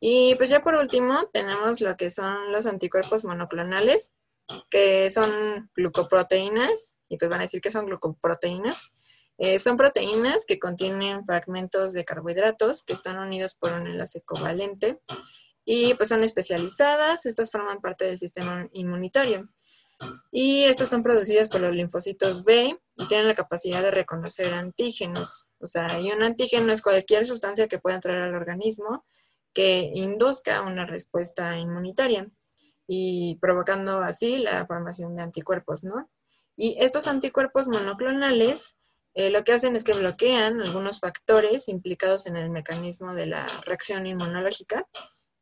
Y 0.00 0.34
pues 0.34 0.50
ya 0.50 0.62
por 0.62 0.74
último 0.74 1.26
tenemos 1.32 1.80
lo 1.80 1.96
que 1.96 2.10
son 2.10 2.52
los 2.52 2.66
anticuerpos 2.66 3.24
monoclonales, 3.24 4.10
que 4.70 5.08
son 5.10 5.70
glucoproteínas, 5.74 6.94
y 7.08 7.16
pues 7.16 7.30
van 7.30 7.40
a 7.40 7.44
decir 7.44 7.60
que 7.60 7.70
son 7.70 7.86
glucoproteínas, 7.86 8.92
Eh, 9.38 9.58
son 9.58 9.76
proteínas 9.76 10.44
que 10.46 10.58
contienen 10.58 11.24
fragmentos 11.26 11.92
de 11.92 12.04
carbohidratos 12.04 12.82
que 12.82 12.94
están 12.94 13.18
unidos 13.18 13.54
por 13.54 13.72
un 13.72 13.86
enlace 13.86 14.22
covalente 14.22 15.00
y 15.64 15.94
pues 15.94 16.08
son 16.08 16.24
especializadas. 16.24 17.26
Estas 17.26 17.50
forman 17.50 17.80
parte 17.80 18.06
del 18.06 18.18
sistema 18.18 18.68
inmunitario. 18.72 19.48
Y 20.30 20.64
estas 20.64 20.90
son 20.90 21.02
producidas 21.02 21.48
por 21.48 21.60
los 21.60 21.72
linfocitos 21.72 22.44
B 22.44 22.78
y 22.96 23.08
tienen 23.08 23.28
la 23.28 23.34
capacidad 23.34 23.82
de 23.82 23.90
reconocer 23.90 24.52
antígenos. 24.52 25.48
O 25.58 25.66
sea, 25.66 25.98
y 25.98 26.12
un 26.12 26.22
antígeno 26.22 26.72
es 26.72 26.82
cualquier 26.82 27.26
sustancia 27.26 27.66
que 27.66 27.78
pueda 27.78 27.96
entrar 27.96 28.20
al 28.22 28.34
organismo 28.34 29.06
que 29.54 29.90
induzca 29.94 30.60
una 30.60 30.84
respuesta 30.84 31.56
inmunitaria 31.56 32.30
y 32.86 33.38
provocando 33.40 34.00
así 34.00 34.36
la 34.38 34.66
formación 34.66 35.16
de 35.16 35.22
anticuerpos, 35.22 35.82
¿no? 35.82 36.10
Y 36.56 36.76
estos 36.78 37.06
anticuerpos 37.06 37.66
monoclonales 37.66 38.76
eh, 39.16 39.30
lo 39.30 39.44
que 39.44 39.52
hacen 39.54 39.74
es 39.76 39.82
que 39.82 39.94
bloquean 39.94 40.60
algunos 40.60 41.00
factores 41.00 41.68
implicados 41.68 42.26
en 42.26 42.36
el 42.36 42.50
mecanismo 42.50 43.14
de 43.14 43.24
la 43.24 43.46
reacción 43.64 44.06
inmunológica, 44.06 44.86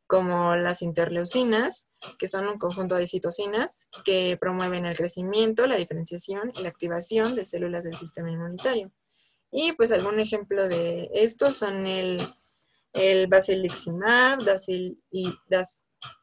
como 0.07 0.55
las 0.55 0.81
interleucinas, 0.81 1.89
que 2.17 2.29
son 2.29 2.47
un 2.47 2.57
conjunto 2.57 2.95
de 2.95 3.05
citocinas 3.05 3.89
que 4.05 4.37
promueven 4.39 4.85
el 4.85 4.95
crecimiento, 4.95 5.67
la 5.67 5.75
diferenciación 5.75 6.53
y 6.55 6.61
la 6.61 6.69
activación 6.69 7.35
de 7.35 7.43
células 7.43 7.83
del 7.83 7.95
sistema 7.95 8.31
inmunitario. 8.31 8.93
Y 9.51 9.73
pues 9.73 9.91
algún 9.91 10.21
ejemplo 10.21 10.69
de 10.69 11.09
estos 11.13 11.57
son 11.57 11.85
el, 11.85 12.17
el 12.93 13.27
basiliximab, 13.27 14.39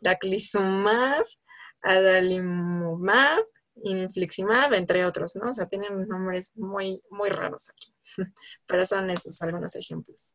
daclizumab, 0.01 1.25
adalimumab, 1.83 3.45
infliximab, 3.83 4.75
entre 4.75 5.05
otros, 5.05 5.35
¿no? 5.37 5.51
O 5.51 5.53
sea, 5.53 5.67
tienen 5.67 6.09
nombres 6.09 6.53
muy, 6.55 7.03
muy 7.11 7.31
raros 7.31 7.71
aquí, 7.71 7.95
pero 8.67 8.87
son 8.87 9.11
esos 9.11 9.41
algunos 9.43 9.75
ejemplos. 9.77 10.29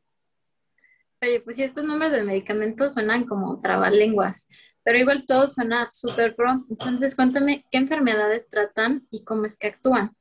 Oye, 1.22 1.42
pues 1.42 1.56
si 1.56 1.64
estos 1.64 1.84
nombres 1.84 2.12
de 2.12 2.24
medicamentos 2.24 2.94
suenan 2.94 3.26
como 3.26 3.60
trabalenguas, 3.60 4.48
pero 4.84 5.00
igual 5.00 5.26
todo 5.28 5.48
suena 5.48 5.90
súper 5.92 6.36
pro. 6.36 6.52
Entonces, 6.70 7.16
cuéntame 7.16 7.66
qué 7.72 7.80
enfermedades 7.80 8.48
tratan 8.48 9.08
y 9.10 9.24
cómo 9.24 9.46
es 9.46 9.58
que 9.58 9.68
actúan. 9.68 10.16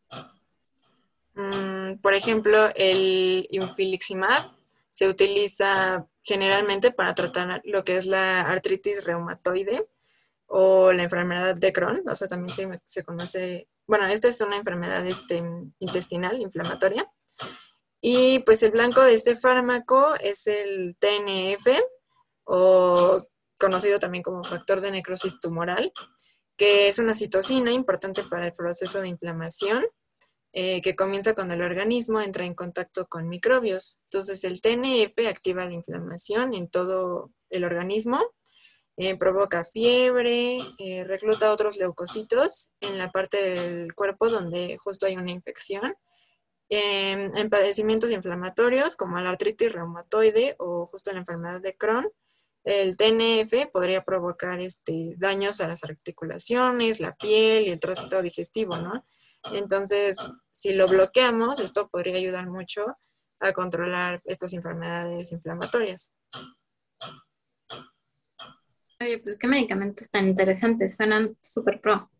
Mm, 1.34 1.98
por 2.00 2.14
ejemplo, 2.14 2.70
el 2.74 3.46
infliximab 3.50 4.50
se 4.90 5.08
utiliza 5.08 6.06
generalmente 6.22 6.90
para 6.90 7.14
tratar 7.14 7.60
lo 7.64 7.84
que 7.84 7.98
es 7.98 8.06
la 8.06 8.40
artritis 8.40 9.04
reumatoide 9.04 9.86
o 10.46 10.92
la 10.92 11.02
enfermedad 11.02 11.54
de 11.54 11.72
Crohn, 11.72 12.02
o 12.08 12.16
sea, 12.16 12.28
también 12.28 12.80
se, 12.84 13.04
conoce, 13.04 13.68
bueno, 13.86 14.06
esta 14.06 14.28
es 14.28 14.40
una 14.40 14.56
enfermedad 14.56 15.04
este, 15.06 15.42
intestinal 15.78 16.40
inflamatoria. 16.40 17.10
Y 18.00 18.40
pues 18.40 18.62
el 18.62 18.70
blanco 18.70 19.02
de 19.02 19.14
este 19.14 19.36
fármaco 19.36 20.14
es 20.20 20.46
el 20.46 20.96
TNF, 20.98 21.66
o 22.44 23.24
conocido 23.58 23.98
también 23.98 24.22
como 24.22 24.44
factor 24.44 24.80
de 24.80 24.92
necrosis 24.92 25.40
tumoral, 25.40 25.92
que 26.56 26.88
es 26.88 26.98
una 26.98 27.14
citocina 27.14 27.72
importante 27.72 28.22
para 28.22 28.46
el 28.46 28.52
proceso 28.52 29.00
de 29.00 29.08
inflamación, 29.08 29.84
eh, 30.52 30.80
que 30.80 30.96
comienza 30.96 31.34
cuando 31.34 31.54
el 31.54 31.62
organismo 31.62 32.20
entra 32.20 32.44
en 32.44 32.54
contacto 32.54 33.06
con 33.06 33.28
microbios. 33.28 33.98
Entonces 34.04 34.44
el 34.44 34.60
TNF 34.60 35.28
activa 35.28 35.66
la 35.66 35.74
inflamación 35.74 36.54
en 36.54 36.68
todo 36.70 37.30
el 37.50 37.64
organismo 37.64 38.22
eh, 38.96 39.16
provoca 39.16 39.64
fiebre, 39.64 40.56
eh, 40.78 41.04
recluta 41.04 41.52
otros 41.52 41.76
leucocitos 41.76 42.70
en 42.80 42.96
la 42.96 43.10
parte 43.10 43.36
del 43.42 43.94
cuerpo 43.94 44.28
donde 44.28 44.78
justo 44.78 45.06
hay 45.06 45.16
una 45.16 45.32
infección. 45.32 45.94
Em, 46.68 47.30
en 47.36 47.48
padecimientos 47.48 48.10
inflamatorios 48.10 48.96
como 48.96 49.20
la 49.20 49.30
artritis 49.30 49.72
reumatoide 49.72 50.56
o 50.58 50.86
justo 50.86 51.12
la 51.12 51.20
enfermedad 51.20 51.60
de 51.60 51.76
Crohn, 51.76 52.10
el 52.64 52.96
TNF 52.96 53.70
podría 53.70 54.02
provocar 54.02 54.58
este, 54.58 55.14
daños 55.18 55.60
a 55.60 55.68
las 55.68 55.84
articulaciones, 55.84 56.98
la 56.98 57.14
piel 57.14 57.68
y 57.68 57.70
el 57.70 57.78
tracto 57.78 58.20
digestivo, 58.22 58.76
¿no? 58.78 59.06
Entonces, 59.52 60.16
si 60.50 60.72
lo 60.72 60.88
bloqueamos, 60.88 61.60
esto 61.60 61.88
podría 61.88 62.16
ayudar 62.16 62.48
mucho 62.48 62.98
a 63.38 63.52
controlar 63.52 64.20
estas 64.24 64.52
enfermedades 64.54 65.30
inflamatorias. 65.30 66.14
Oye, 69.00 69.18
pues 69.18 69.36
qué 69.38 69.46
medicamentos 69.46 70.10
tan 70.10 70.26
interesantes, 70.26 70.96
suenan 70.96 71.36
súper 71.42 71.80
pro. 71.80 72.10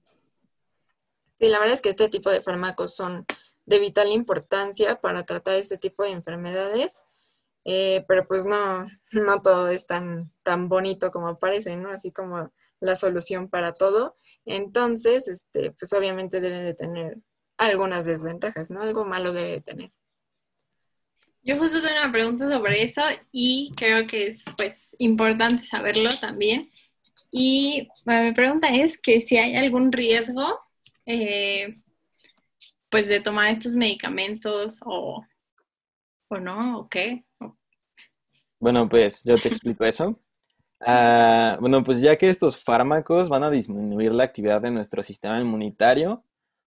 Sí, 1.39 1.49
la 1.49 1.59
verdad 1.59 1.75
es 1.75 1.81
que 1.81 1.91
este 1.91 2.09
tipo 2.09 2.31
de 2.31 2.43
fármacos 2.43 2.95
son 2.95 3.25
de 3.65 3.79
vital 3.79 4.09
importancia 4.09 5.01
para 5.01 5.25
tratar 5.25 5.57
este 5.57 5.79
tipo 5.79 6.05
de 6.05 6.11
enfermedades, 6.11 6.99
eh, 7.65 8.05
pero 8.09 8.27
pues 8.27 8.47
no, 8.47 8.87
no 9.13 9.43
todo 9.43 9.69
es 9.69 9.87
tan, 9.87 10.33
tan 10.43 10.69
bonito 10.69 11.11
como 11.11 11.39
parece, 11.39 11.77
¿no? 11.77 11.91
Así 11.91 12.13
como 12.13 12.53
la 12.81 12.97
solución 12.97 13.49
para 13.49 13.73
todo. 13.73 14.17
Entonces, 14.45 15.29
este, 15.29 15.73
pues 15.73 15.93
obviamente 15.95 16.41
debe 16.41 16.61
de 16.61 16.75
tener 16.75 17.19
algunas 17.59 18.05
desventajas, 18.05 18.71
¿no? 18.71 18.83
Algo 18.83 19.05
malo 19.05 19.33
debe 19.33 19.51
de 19.51 19.61
tener. 19.61 19.93
Yo 21.47 21.57
justo 21.59 21.81
tengo 21.81 21.95
una 22.03 22.11
pregunta 22.11 22.49
sobre 22.49 22.83
eso 22.83 23.03
y 23.31 23.71
creo 23.77 24.05
que 24.09 24.27
es 24.27 24.43
pues 24.57 24.97
importante 24.99 25.63
saberlo 25.63 26.11
también. 26.21 26.69
Y 27.31 27.89
mi 28.05 28.33
pregunta 28.33 28.67
es 28.67 29.01
que 29.01 29.21
si 29.21 29.37
hay 29.37 29.55
algún 29.55 29.93
riesgo 29.93 30.59
eh, 31.07 31.73
pues 32.89 33.07
de 33.07 33.21
tomar 33.21 33.53
estos 33.53 33.75
medicamentos 33.75 34.81
o, 34.85 35.25
o 36.29 36.39
no, 36.41 36.81
o 36.81 36.89
qué. 36.89 37.25
Bueno, 38.59 38.89
pues 38.89 39.23
yo 39.23 39.39
te 39.39 39.49
explico 39.49 39.85
eso. 39.85 40.19
Ah, 40.79 41.57
bueno, 41.59 41.83
pues 41.83 42.03
ya 42.03 42.17
que 42.17 42.29
estos 42.29 42.63
fármacos 42.63 43.31
van 43.31 43.43
a 43.43 43.51
disminuir 43.51 44.13
la 44.13 44.25
actividad 44.25 44.61
de 44.61 44.71
nuestro 44.71 45.03
sistema 45.03 45.41
inmunitario, 45.41 46.23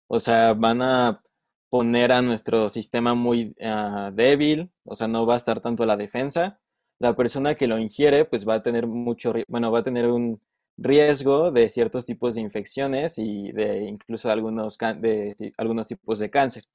o 0.07 0.19
sea, 0.19 0.53
van 0.55 0.81
a 0.81 1.21
poner 1.69 2.11
a 2.11 2.21
nuestro 2.21 2.69
sistema 2.69 3.13
muy 3.15 3.55
ah, 3.61 4.11
débil, 4.13 4.71
o 4.85 4.95
sea, 4.95 5.07
no 5.07 5.25
va 5.25 5.35
a 5.35 5.37
estar 5.37 5.61
tanto 5.61 5.85
la 5.85 5.97
defensa. 5.97 6.59
La 6.99 7.15
persona 7.15 7.55
que 7.55 7.67
lo 7.67 7.79
ingiere, 7.79 8.25
pues 8.25 8.47
va 8.47 8.55
a 8.55 8.63
tener 8.63 8.87
mucho, 8.87 9.33
bueno, 9.47 9.71
va 9.71 9.79
a 9.79 9.83
tener 9.83 10.07
un 10.07 10.41
riesgo 10.77 11.51
de 11.51 11.69
ciertos 11.69 12.05
tipos 12.05 12.35
de 12.35 12.41
infecciones 12.41 13.17
y 13.17 13.51
de 13.51 13.85
incluso 13.85 14.29
algunos, 14.31 14.77
de, 14.77 15.53
algunos 15.57 15.87
tipos 15.87 16.19
de 16.19 16.29
cáncer. 16.29 16.65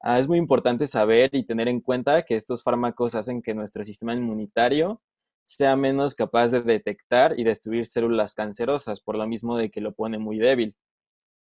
Ah, 0.00 0.18
es 0.18 0.28
muy 0.28 0.38
importante 0.38 0.86
saber 0.86 1.30
y 1.32 1.44
tener 1.44 1.68
en 1.68 1.80
cuenta 1.80 2.22
que 2.24 2.36
estos 2.36 2.62
fármacos 2.62 3.14
hacen 3.14 3.42
que 3.42 3.54
nuestro 3.54 3.84
sistema 3.84 4.14
inmunitario 4.14 5.00
sea 5.44 5.76
menos 5.76 6.14
capaz 6.14 6.48
de 6.48 6.62
detectar 6.62 7.38
y 7.38 7.44
destruir 7.44 7.86
células 7.86 8.34
cancerosas, 8.34 9.00
por 9.00 9.16
lo 9.18 9.26
mismo 9.26 9.56
de 9.56 9.70
que 9.70 9.80
lo 9.80 9.92
pone 9.92 10.18
muy 10.18 10.38
débil 10.38 10.76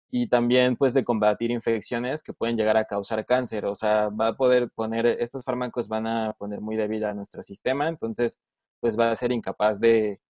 y 0.10 0.28
también 0.28 0.76
pues 0.78 0.94
de 0.94 1.04
combatir 1.04 1.52
infecciones 1.52 2.24
que 2.24 2.34
pueden 2.34 2.58
llegar 2.58 2.78
a 2.78 2.86
causar 2.86 3.26
cáncer. 3.26 3.66
O 3.66 3.76
sea, 3.76 4.10
va 4.10 4.30
a 4.30 4.38
poder 4.38 4.70
poner, 4.72 5.06
estos 5.06 5.44
fármacos 5.44 5.88
van 5.88 6.08
a 6.08 6.34
poner 6.34 6.62
muy 6.62 6.76
débil 6.76 7.04
a 7.06 7.14
nuestro 7.14 7.44
sistema, 7.44 7.88
entonces 7.90 8.38
pues 8.80 8.98
va 9.00 9.12
a 9.12 9.16
ser 9.16 9.32
incapaz 9.32 9.80
de, 9.80 10.22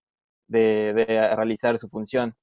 de, 0.48 0.94
realizar 1.36 1.78
su 1.80 1.90
función. 1.90 2.36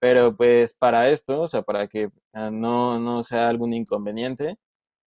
Pero 0.00 0.36
pues 0.36 0.74
para 0.74 1.10
esto, 1.10 1.42
o 1.42 1.48
sea, 1.48 1.62
para 1.62 1.88
que 1.88 2.10
ah, 2.32 2.50
no, 2.50 2.98
no 3.00 3.22
sea 3.22 3.48
algún 3.48 3.74
inconveniente, 3.74 4.58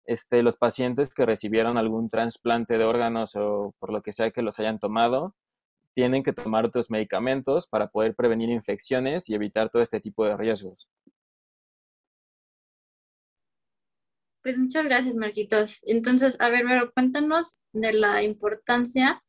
este, 0.06 0.42
los 0.42 0.56
pacientes 0.56 1.10
que 1.10 1.26
recibieron 1.26 1.78
algún 1.78 2.08
trasplante 2.10 2.78
de 2.78 2.84
órganos 2.84 3.36
o 3.36 3.74
por 3.78 3.92
lo 3.92 4.02
que 4.02 4.12
sea 4.12 4.30
que 4.30 4.42
los 4.42 4.58
hayan 4.60 4.78
tomado, 4.78 5.34
tienen 5.94 6.22
que 6.24 6.32
tomar 6.32 6.66
otros 6.66 6.90
medicamentos 6.90 7.66
para 7.68 7.88
poder 7.88 8.14
prevenir 8.16 8.50
infecciones 8.50 9.28
y 9.30 9.34
evitar 9.34 9.70
todo 9.70 9.82
este 9.82 10.00
tipo 10.00 10.26
de 10.26 10.36
riesgos. 10.36 10.88
Pues 14.44 14.58
muchas 14.58 14.84
gracias, 14.84 15.14
Marquitos. 15.14 15.80
Entonces, 15.86 16.36
a 16.38 16.50
ver, 16.50 16.64
pero 16.68 16.92
cuéntanos 16.92 17.56
de 17.72 17.94
la 17.94 18.22
importancia 18.22 19.22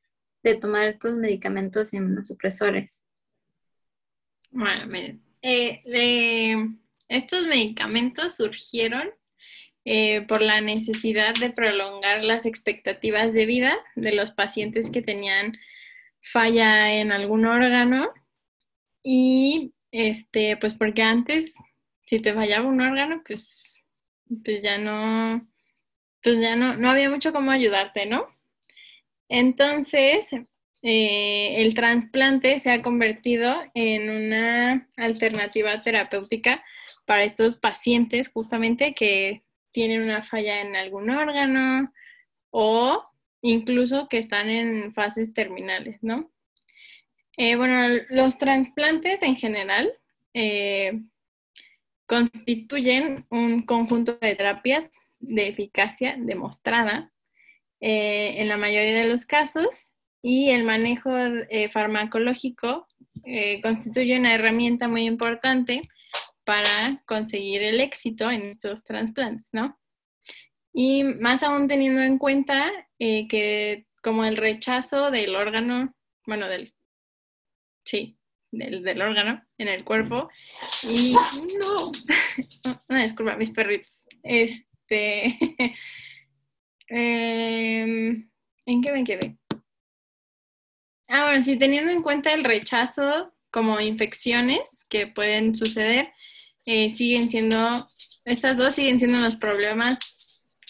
de 0.43 0.55
tomar 0.55 0.89
estos 0.89 1.13
medicamentos 1.15 1.93
inmunosupresores. 1.93 3.05
Bueno, 4.51 4.87
miren, 4.87 5.23
eh, 5.41 6.67
estos 7.07 7.47
medicamentos 7.47 8.35
surgieron 8.35 9.09
eh, 9.85 10.23
por 10.27 10.41
la 10.41 10.59
necesidad 10.59 11.33
de 11.35 11.49
prolongar 11.49 12.21
las 12.21 12.45
expectativas 12.45 13.31
de 13.31 13.45
vida 13.45 13.77
de 13.95 14.13
los 14.13 14.31
pacientes 14.31 14.89
que 14.91 15.01
tenían 15.01 15.57
falla 16.21 16.93
en 16.93 17.13
algún 17.13 17.45
órgano 17.45 18.11
y 19.01 19.73
este, 19.91 20.57
pues 20.57 20.73
porque 20.73 21.03
antes, 21.03 21.53
si 22.05 22.19
te 22.19 22.33
fallaba 22.33 22.67
un 22.67 22.81
órgano, 22.81 23.23
pues 23.25 23.74
pues 24.43 24.61
ya 24.61 24.77
no, 24.77 25.47
pues 26.23 26.39
ya 26.39 26.55
no, 26.55 26.75
no 26.75 26.89
había 26.89 27.09
mucho 27.09 27.31
cómo 27.33 27.51
ayudarte, 27.51 28.05
¿no? 28.05 28.27
Entonces, 29.29 30.27
eh, 30.81 31.61
el 31.63 31.73
trasplante 31.73 32.59
se 32.59 32.71
ha 32.71 32.81
convertido 32.81 33.55
en 33.73 34.09
una 34.09 34.87
alternativa 34.97 35.81
terapéutica 35.81 36.63
para 37.05 37.23
estos 37.23 37.55
pacientes 37.55 38.29
justamente 38.29 38.93
que 38.93 39.43
tienen 39.71 40.03
una 40.03 40.23
falla 40.23 40.61
en 40.61 40.75
algún 40.75 41.09
órgano 41.09 41.91
o 42.51 43.03
incluso 43.41 44.07
que 44.09 44.17
están 44.17 44.49
en 44.49 44.93
fases 44.93 45.33
terminales, 45.33 45.97
¿no? 46.01 46.31
Eh, 47.37 47.55
bueno, 47.55 48.01
los 48.09 48.37
trasplantes 48.37 49.21
en 49.23 49.35
general 49.35 49.91
eh, 50.33 51.01
constituyen 52.07 53.25
un 53.29 53.63
conjunto 53.63 54.17
de 54.21 54.35
terapias 54.35 54.89
de 55.19 55.47
eficacia 55.47 56.15
demostrada 56.19 57.11
eh, 57.79 58.35
en 58.37 58.47
la 58.47 58.57
mayoría 58.57 58.93
de 58.93 59.07
los 59.07 59.25
casos 59.25 59.93
y 60.21 60.49
el 60.49 60.63
manejo 60.63 61.11
farmacológico 61.71 62.87
constituye 63.61 64.17
una 64.17 64.33
herramienta 64.33 64.87
muy 64.87 65.05
importante 65.05 65.87
para 66.43 67.01
conseguir 67.05 67.61
el 67.63 67.79
éxito 67.79 68.29
en 68.29 68.43
estos 68.43 68.83
trasplantes, 68.83 69.49
¿no? 69.51 69.79
Y 70.73 71.03
más 71.03 71.43
aún 71.43 71.67
teniendo 71.67 72.01
en 72.01 72.17
cuenta 72.17 72.71
que 72.97 73.85
como 74.05 74.23
el 74.23 74.37
rechazo 74.37 75.09
del 75.09 75.35
órgano, 75.35 75.95
bueno, 76.27 76.47
del 76.47 76.75
sí, 77.83 78.17
del, 78.57 79.01
órgano 79.01 79.43
en 79.57 79.67
el 79.67 79.83
cuerpo. 79.83 80.29
Y 80.83 81.13
no, 81.13 81.91
una 82.89 83.03
disculpa, 83.03 83.35
mis 83.35 83.51
perritos. 83.51 84.05
Este, 84.23 85.37
em, 86.87 88.29
¿en 88.65 88.81
qué 88.81 88.91
me 88.91 89.03
quedé? 89.03 89.37
Ah, 91.07 91.27
bueno, 91.27 91.41
sí, 91.43 91.57
teniendo 91.57 91.91
en 91.91 92.01
cuenta 92.01 92.33
el 92.33 92.43
rechazo 92.43 93.33
como 93.51 93.79
infecciones 93.79 94.69
que 94.89 95.07
pueden 95.07 95.55
suceder, 95.55 96.11
eh, 96.65 96.89
siguen 96.89 97.29
siendo, 97.29 97.87
estas 98.25 98.57
dos 98.57 98.75
siguen 98.75 98.99
siendo 98.99 99.19
los 99.19 99.35
problemas 99.35 99.99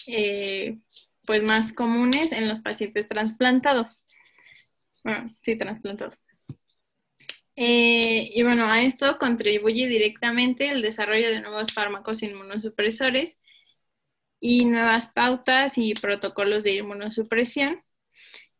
eh, 0.06 0.78
pues 1.26 1.42
más 1.42 1.72
comunes 1.72 2.32
en 2.32 2.48
los 2.48 2.60
pacientes 2.60 3.08
trasplantados. 3.08 3.98
Bueno, 5.02 5.26
sí, 5.42 5.56
trasplantados. 5.56 6.14
Eh, 7.56 8.30
y 8.34 8.42
bueno, 8.42 8.68
a 8.70 8.82
esto 8.82 9.18
contribuye 9.18 9.88
directamente 9.88 10.68
el 10.70 10.82
desarrollo 10.82 11.30
de 11.30 11.40
nuevos 11.40 11.72
fármacos 11.72 12.22
inmunosupresores 12.22 13.38
y 14.40 14.66
nuevas 14.66 15.08
pautas 15.12 15.78
y 15.78 15.94
protocolos 15.94 16.62
de 16.62 16.74
inmunosupresión. 16.74 17.82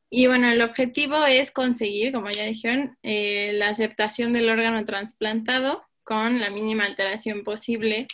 Y 0.08 0.26
bueno, 0.28 0.48
el 0.50 0.62
objetivo 0.62 1.24
es 1.26 1.50
conseguir, 1.50 2.12
como 2.12 2.30
ya 2.30 2.44
dijeron, 2.44 2.96
eh, 3.02 3.52
la 3.54 3.68
aceptación 3.68 4.32
del 4.32 4.48
órgano 4.48 4.84
trasplantado 4.84 5.82
con 6.04 6.40
la 6.40 6.50
mínima 6.50 6.84
alteración 6.84 7.44
posible 7.44 8.06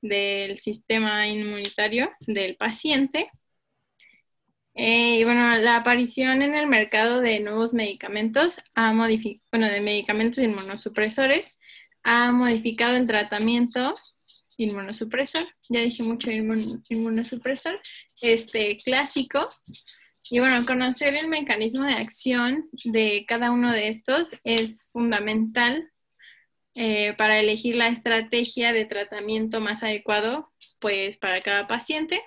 del 0.00 0.58
sistema 0.60 1.26
inmunitario 1.26 2.10
del 2.20 2.56
paciente 2.56 3.30
eh, 4.74 5.16
y 5.16 5.24
bueno, 5.24 5.56
la 5.56 5.76
aparición 5.76 6.42
en 6.42 6.54
el 6.54 6.66
mercado 6.66 7.20
de 7.20 7.40
nuevos 7.40 7.72
medicamentos, 7.72 8.60
ha 8.74 8.92
bueno, 8.92 9.66
de 9.66 9.80
medicamentos 9.80 10.38
inmunosupresores, 10.38 11.58
ha 12.02 12.32
modificado 12.32 12.96
el 12.96 13.06
tratamiento 13.06 13.94
inmunosupresor, 14.56 15.42
ya 15.68 15.80
dije 15.80 16.02
mucho 16.02 16.30
inmunosupresor, 16.30 17.80
este 18.20 18.76
clásico. 18.76 19.48
Y 20.30 20.38
bueno, 20.38 20.64
conocer 20.64 21.14
el 21.16 21.28
mecanismo 21.28 21.84
de 21.84 21.94
acción 21.94 22.68
de 22.84 23.24
cada 23.26 23.50
uno 23.50 23.72
de 23.72 23.88
estos 23.88 24.28
es 24.44 24.88
fundamental 24.92 25.90
eh, 26.74 27.14
para 27.18 27.40
elegir 27.40 27.74
la 27.74 27.88
estrategia 27.88 28.72
de 28.72 28.84
tratamiento 28.84 29.60
más 29.60 29.82
adecuado 29.82 30.52
pues 30.78 31.16
para 31.16 31.42
cada 31.42 31.66
paciente 31.66 32.22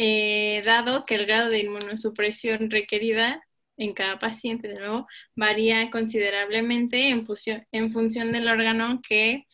eh, 0.00 0.62
dado 0.64 1.04
que 1.04 1.16
el 1.16 1.26
grado 1.26 1.50
de 1.50 1.58
inmunosupresión 1.58 2.70
requerida 2.70 3.44
en 3.76 3.94
cada 3.94 4.20
paciente, 4.20 4.68
de 4.68 4.74
nuevo, 4.74 5.08
varía 5.34 5.90
considerablemente 5.90 7.08
en, 7.08 7.26
en 7.72 7.92
función 7.92 8.30
del 8.30 8.46
órgano 8.46 9.00
que 9.06 9.48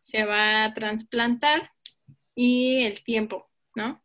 se 0.00 0.24
va 0.24 0.62
a 0.62 0.74
trasplantar 0.74 1.72
y 2.36 2.82
el 2.84 3.02
tiempo, 3.02 3.50
¿no? 3.74 4.00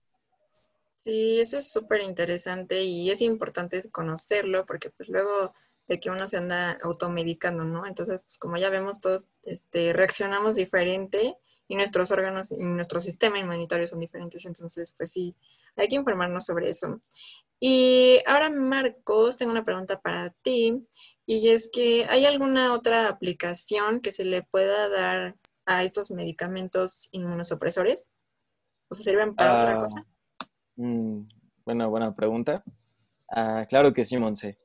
Sí, 1.04 1.39
eso 1.39 1.60
es 1.60 1.71
súper 1.71 2.02
interesante 2.02 2.82
y 2.82 3.12
es 3.12 3.21
importante 3.21 3.88
conocerlo 3.91 4.65
porque 4.65 4.89
pues 4.89 5.08
luego 5.08 5.54
de 5.88 6.00
que 6.00 6.10
uno 6.10 6.28
se 6.28 6.38
anda 6.38 6.80
automedicando, 6.82 7.63
¿no? 7.63 7.86
Entonces, 7.86 8.24
pues 8.24 8.39
como 8.39 8.58
ya 8.58 8.71
vemos, 8.71 9.02
todos 9.02 9.28
este, 9.43 9.93
reaccionamos 9.93 10.56
diferente 10.56 11.36
y 11.67 11.76
nuestros 11.76 12.10
órganos 12.10 12.52
y 12.52 12.58
nuestro 12.58 13.02
sistema 13.02 13.38
inmunitario 13.38 13.88
son 13.88 14.00
diferentes, 14.00 14.45
entonces, 14.45 14.95
pues 14.98 15.12
sí, 15.12 15.36
hay 15.76 15.88
que 15.88 15.96
informarnos 15.96 16.46
sobre 16.46 16.70
eso. 16.70 17.02
Y 17.60 18.20
ahora, 18.26 18.50
Marcos, 18.50 19.38
tengo 19.38 19.52
una 19.52 19.66
pregunta 19.66 20.00
para 20.00 20.30
ti. 20.42 20.88
Y 21.26 21.50
es 21.50 21.70
que, 21.72 22.06
¿hay 22.10 22.26
alguna 22.26 22.74
otra 22.74 23.08
aplicación 23.08 24.02
que 24.02 24.12
se 24.12 24.26
le 24.26 24.44
pueda 24.44 24.90
dar 24.90 25.36
a 25.66 25.84
estos 25.84 26.12
medicamentos 26.12 27.10
inmunosupresores? 27.12 28.10
¿O 28.90 28.96
se 28.96 29.04
sirven 29.04 29.34
para 29.34 29.58
otra 29.58 29.72
ah, 29.72 29.78
cosa? 29.78 30.06
Mm, 30.76 31.22
bueno, 31.66 31.90
buena 31.90 32.16
pregunta. 32.16 32.64
Ah, 33.30 33.66
claro 33.68 33.94
que 33.94 34.06
sí, 34.06 34.18
Monse. 34.18 34.60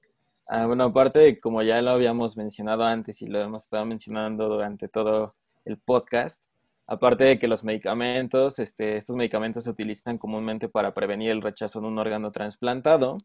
Ah, 0.47 0.67
bueno, 0.67 0.85
aparte, 0.85 1.41
como 1.41 1.63
ya 1.63 1.81
lo 1.81 1.93
habíamos 1.93 2.37
mencionado 2.37 2.85
antes 2.85 3.23
y 3.23 3.27
lo 3.27 3.41
hemos 3.41 3.63
estado 3.63 3.87
mencionando 3.87 4.49
durante 4.49 4.89
todo 4.89 5.37
el 5.65 5.79
podcast, 5.79 6.43
Aparte 6.91 7.23
de 7.23 7.39
que 7.39 7.47
los 7.47 7.63
medicamentos, 7.63 8.59
este, 8.59 8.97
estos 8.97 9.15
medicamentos 9.15 9.63
se 9.63 9.71
utilizan 9.71 10.19
comúnmente 10.19 10.69
para 10.69 10.93
prevenir 10.93 11.31
el 11.31 11.41
rechazo 11.41 11.81
de 11.81 11.87
un 11.87 11.97
órgano 12.01 12.33
trasplantado. 12.33 13.19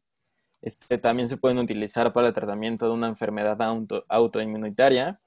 Este, 0.62 1.00
también 1.00 1.28
se 1.28 1.38
pueden 1.38 1.58
utilizar 1.58 2.14
para 2.14 2.28
el 2.28 2.34
tratamiento 2.36 2.86
de 2.86 2.92
una 2.92 3.08
enfermedad 3.08 3.58
autoinmunitaria 4.08 5.20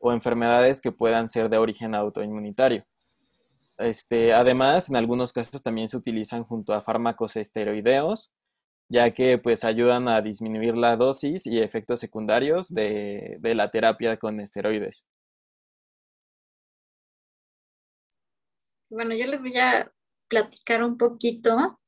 o 0.00 0.12
enfermedades 0.12 0.80
que 0.80 0.90
puedan 0.90 1.28
ser 1.28 1.48
de 1.48 1.58
origen 1.58 1.94
autoinmunitario. 1.94 2.84
Este, 3.78 4.32
además, 4.32 4.88
en 4.88 4.96
algunos 4.96 5.32
casos 5.32 5.62
también 5.62 5.88
se 5.88 5.96
utilizan 5.96 6.42
junto 6.42 6.74
a 6.74 6.82
fármacos 6.82 7.36
esteroideos, 7.36 8.32
ya 8.88 9.12
que 9.12 9.38
pues 9.38 9.62
ayudan 9.62 10.08
a 10.08 10.20
disminuir 10.20 10.76
la 10.76 10.96
dosis 10.96 11.46
y 11.46 11.60
efectos 11.60 12.00
secundarios 12.00 12.74
de 12.74 13.38
la 13.54 13.70
terapia 13.70 14.16
con 14.16 14.40
esteroides. 14.40 15.04
Bueno, 18.94 19.12
yo 19.16 19.26
les 19.26 19.40
voy 19.40 19.56
a 19.56 19.90
platicar 20.28 20.84
un 20.84 20.96
poquito 20.96 21.80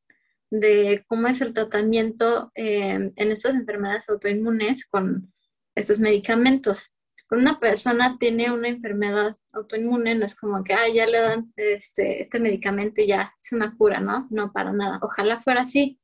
de 0.51 1.05
cómo 1.07 1.29
es 1.29 1.40
el 1.40 1.53
tratamiento 1.53 2.51
eh, 2.57 2.99
en 3.14 3.31
estas 3.31 3.55
enfermedades 3.55 4.09
autoinmunes 4.09 4.85
con 4.87 5.33
estos 5.77 6.01
medicamentos. 6.01 6.92
Cuando 7.29 7.49
una 7.49 7.61
persona 7.61 8.16
tiene 8.19 8.53
una 8.53 8.66
enfermedad 8.66 9.37
autoinmune, 9.53 10.16
no 10.16 10.25
es 10.25 10.35
como 10.35 10.64
que, 10.64 10.75
ah, 10.75 10.88
ya 10.92 11.07
le 11.07 11.21
dan 11.21 11.53
este, 11.55 12.23
este 12.23 12.40
medicamento 12.40 13.01
y 13.03 13.07
ya 13.07 13.33
es 13.40 13.53
una 13.53 13.77
cura, 13.77 14.01
¿no? 14.01 14.27
No, 14.31 14.53
para 14.53 14.73
nada. 14.73 14.99
Ojalá 15.01 15.40
fuera 15.40 15.61
así. 15.61 16.01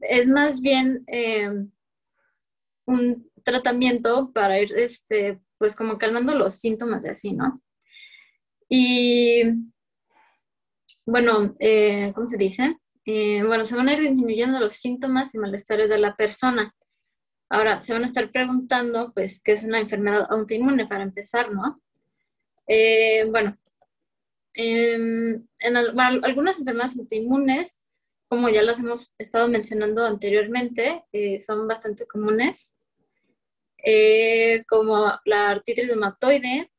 Es 0.00 0.28
más 0.28 0.60
bien 0.60 1.02
eh, 1.06 1.48
un 2.84 3.30
tratamiento 3.42 4.32
para 4.34 4.60
ir, 4.60 4.70
este, 4.76 5.40
pues 5.56 5.74
como 5.74 5.96
calmando 5.96 6.34
los 6.34 6.56
síntomas 6.56 7.04
de 7.04 7.10
así, 7.10 7.32
¿no? 7.32 7.54
Y 8.68 9.72
bueno, 11.06 11.54
eh, 11.60 12.12
¿cómo 12.16 12.28
se 12.28 12.36
dice? 12.36 12.78
Eh, 13.04 13.42
bueno, 13.46 13.64
se 13.64 13.76
van 13.76 13.88
a 13.88 13.92
ir 13.92 14.00
disminuyendo 14.00 14.58
los 14.58 14.72
síntomas 14.72 15.32
y 15.34 15.38
malestares 15.38 15.88
de 15.88 15.98
la 15.98 16.16
persona. 16.16 16.74
Ahora, 17.48 17.80
se 17.80 17.92
van 17.92 18.02
a 18.02 18.06
estar 18.06 18.32
preguntando, 18.32 19.12
pues, 19.14 19.40
¿qué 19.40 19.52
es 19.52 19.62
una 19.62 19.78
enfermedad 19.78 20.26
autoinmune 20.28 20.88
para 20.88 21.04
empezar, 21.04 21.52
no? 21.52 21.80
Eh, 22.66 23.24
bueno, 23.30 23.56
en, 24.54 25.48
algunas 26.24 26.58
enfermedades 26.58 26.98
autoinmunes, 26.98 27.82
como 28.26 28.48
ya 28.48 28.64
las 28.64 28.80
hemos 28.80 29.14
estado 29.18 29.46
mencionando 29.46 30.04
anteriormente, 30.04 31.04
son 31.38 31.68
bastante 31.68 32.06
comunes, 32.06 32.74
como 34.68 35.12
la 35.24 35.50
artritis 35.50 35.86
reumatoide, 35.86 36.72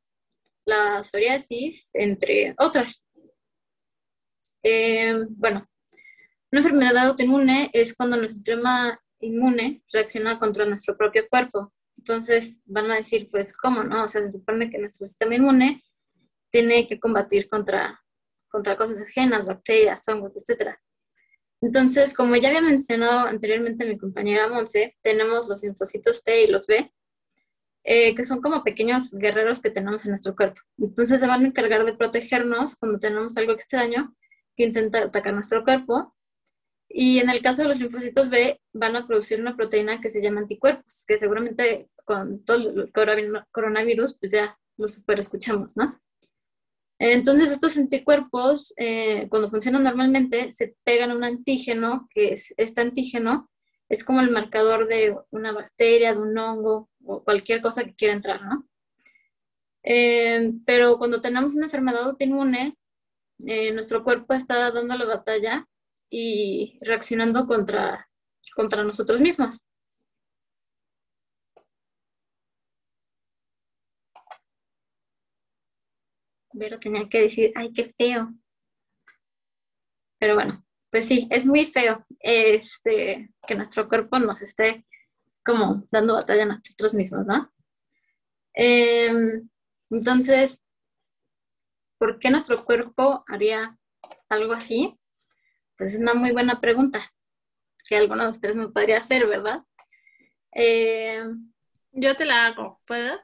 la 0.66 1.02
psoriasis, 1.02 1.88
entre 1.94 2.54
otras. 2.58 3.07
Eh, 4.70 5.14
bueno, 5.30 5.66
una 6.52 6.60
enfermedad 6.60 6.98
autoinmune 6.98 7.70
es 7.72 7.96
cuando 7.96 8.16
nuestro 8.16 8.34
sistema 8.34 9.00
inmune 9.20 9.82
reacciona 9.90 10.38
contra 10.38 10.66
nuestro 10.66 10.94
propio 10.94 11.26
cuerpo. 11.30 11.72
Entonces 11.96 12.60
van 12.66 12.90
a 12.90 12.96
decir, 12.96 13.30
pues, 13.30 13.56
¿cómo 13.56 13.82
no? 13.82 14.04
O 14.04 14.08
sea, 14.08 14.20
se 14.20 14.30
supone 14.30 14.68
que 14.68 14.76
nuestro 14.76 15.06
sistema 15.06 15.36
inmune 15.36 15.82
tiene 16.50 16.86
que 16.86 17.00
combatir 17.00 17.48
contra, 17.48 17.98
contra 18.50 18.76
cosas 18.76 19.08
ajenas, 19.08 19.46
bacterias, 19.46 20.06
hongos, 20.06 20.32
etc. 20.36 20.76
Entonces, 21.62 22.12
como 22.12 22.36
ya 22.36 22.48
había 22.48 22.60
mencionado 22.60 23.26
anteriormente 23.26 23.86
mi 23.86 23.96
compañera 23.96 24.48
Monse, 24.48 24.98
tenemos 25.02 25.48
los 25.48 25.62
linfocitos 25.62 26.22
T 26.22 26.44
y 26.44 26.46
los 26.48 26.66
B, 26.66 26.92
eh, 27.84 28.14
que 28.14 28.22
son 28.22 28.42
como 28.42 28.62
pequeños 28.62 29.12
guerreros 29.12 29.60
que 29.62 29.70
tenemos 29.70 30.04
en 30.04 30.10
nuestro 30.10 30.36
cuerpo. 30.36 30.60
Entonces 30.76 31.20
se 31.20 31.26
van 31.26 31.44
a 31.44 31.48
encargar 31.48 31.86
de 31.86 31.96
protegernos 31.96 32.76
cuando 32.76 32.98
tenemos 32.98 33.34
algo 33.38 33.52
extraño 33.52 34.14
que 34.58 34.64
intenta 34.64 35.04
atacar 35.04 35.32
nuestro 35.32 35.64
cuerpo. 35.64 36.14
Y 36.90 37.18
en 37.18 37.30
el 37.30 37.40
caso 37.40 37.62
de 37.62 37.68
los 37.68 37.78
linfocitos 37.78 38.28
B, 38.28 38.60
van 38.72 38.96
a 38.96 39.06
producir 39.06 39.40
una 39.40 39.56
proteína 39.56 40.00
que 40.00 40.10
se 40.10 40.20
llama 40.20 40.40
anticuerpos, 40.40 41.04
que 41.06 41.16
seguramente 41.16 41.88
con 42.04 42.44
todo 42.44 42.56
el 42.56 42.92
coronavirus, 43.52 44.18
pues 44.18 44.32
ya 44.32 44.58
lo 44.76 44.88
super 44.88 45.18
escuchamos, 45.20 45.76
¿no? 45.76 46.00
Entonces, 46.98 47.50
estos 47.50 47.76
anticuerpos, 47.76 48.74
eh, 48.76 49.28
cuando 49.28 49.50
funcionan 49.50 49.84
normalmente, 49.84 50.50
se 50.50 50.74
pegan 50.82 51.12
a 51.12 51.16
un 51.16 51.22
antígeno, 51.22 52.08
que 52.10 52.32
es 52.32 52.52
este 52.56 52.80
antígeno 52.80 53.48
es 53.88 54.04
como 54.04 54.20
el 54.20 54.30
marcador 54.30 54.86
de 54.86 55.16
una 55.30 55.52
bacteria, 55.52 56.12
de 56.12 56.20
un 56.20 56.36
hongo 56.36 56.90
o 57.04 57.24
cualquier 57.24 57.62
cosa 57.62 57.84
que 57.84 57.94
quiera 57.94 58.14
entrar, 58.14 58.42
¿no? 58.42 58.68
Eh, 59.82 60.52
pero 60.66 60.98
cuando 60.98 61.20
tenemos 61.20 61.54
una 61.54 61.66
enfermedad 61.66 62.04
autoinmune, 62.04 62.76
eh, 63.46 63.72
nuestro 63.72 64.04
cuerpo 64.04 64.34
está 64.34 64.70
dando 64.70 64.96
la 64.96 65.04
batalla 65.04 65.66
y 66.10 66.78
reaccionando 66.82 67.46
contra, 67.46 68.08
contra 68.54 68.84
nosotros 68.84 69.20
mismos. 69.20 69.66
Pero 76.58 76.78
tenía 76.80 77.08
que 77.08 77.22
decir, 77.22 77.52
ay, 77.54 77.72
qué 77.72 77.94
feo. 77.96 78.34
Pero 80.18 80.34
bueno, 80.34 80.64
pues 80.90 81.06
sí, 81.06 81.28
es 81.30 81.46
muy 81.46 81.66
feo 81.66 82.04
este, 82.20 83.30
que 83.46 83.54
nuestro 83.54 83.88
cuerpo 83.88 84.18
nos 84.18 84.42
esté 84.42 84.84
como 85.44 85.84
dando 85.90 86.14
batalla 86.14 86.42
a 86.42 86.46
nosotros 86.46 86.94
mismos, 86.94 87.26
¿no? 87.26 87.52
Em, 88.54 89.48
entonces, 89.90 90.60
¿por 91.98 92.18
qué 92.18 92.30
nuestro 92.30 92.64
cuerpo 92.64 93.24
haría 93.28 93.76
algo 94.28 94.52
así? 94.52 94.98
Pues 95.76 95.94
es 95.94 96.00
una 96.00 96.14
muy 96.14 96.32
buena 96.32 96.60
pregunta 96.60 97.12
que 97.88 97.96
alguno 97.96 98.24
de 98.24 98.30
ustedes 98.30 98.56
me 98.56 98.68
podría 98.68 98.98
hacer, 98.98 99.26
¿verdad? 99.26 99.62
Em, 100.52 101.52
Yo 101.92 102.16
te 102.16 102.24
la 102.24 102.46
hago, 102.46 102.80
¿puedo? 102.86 103.18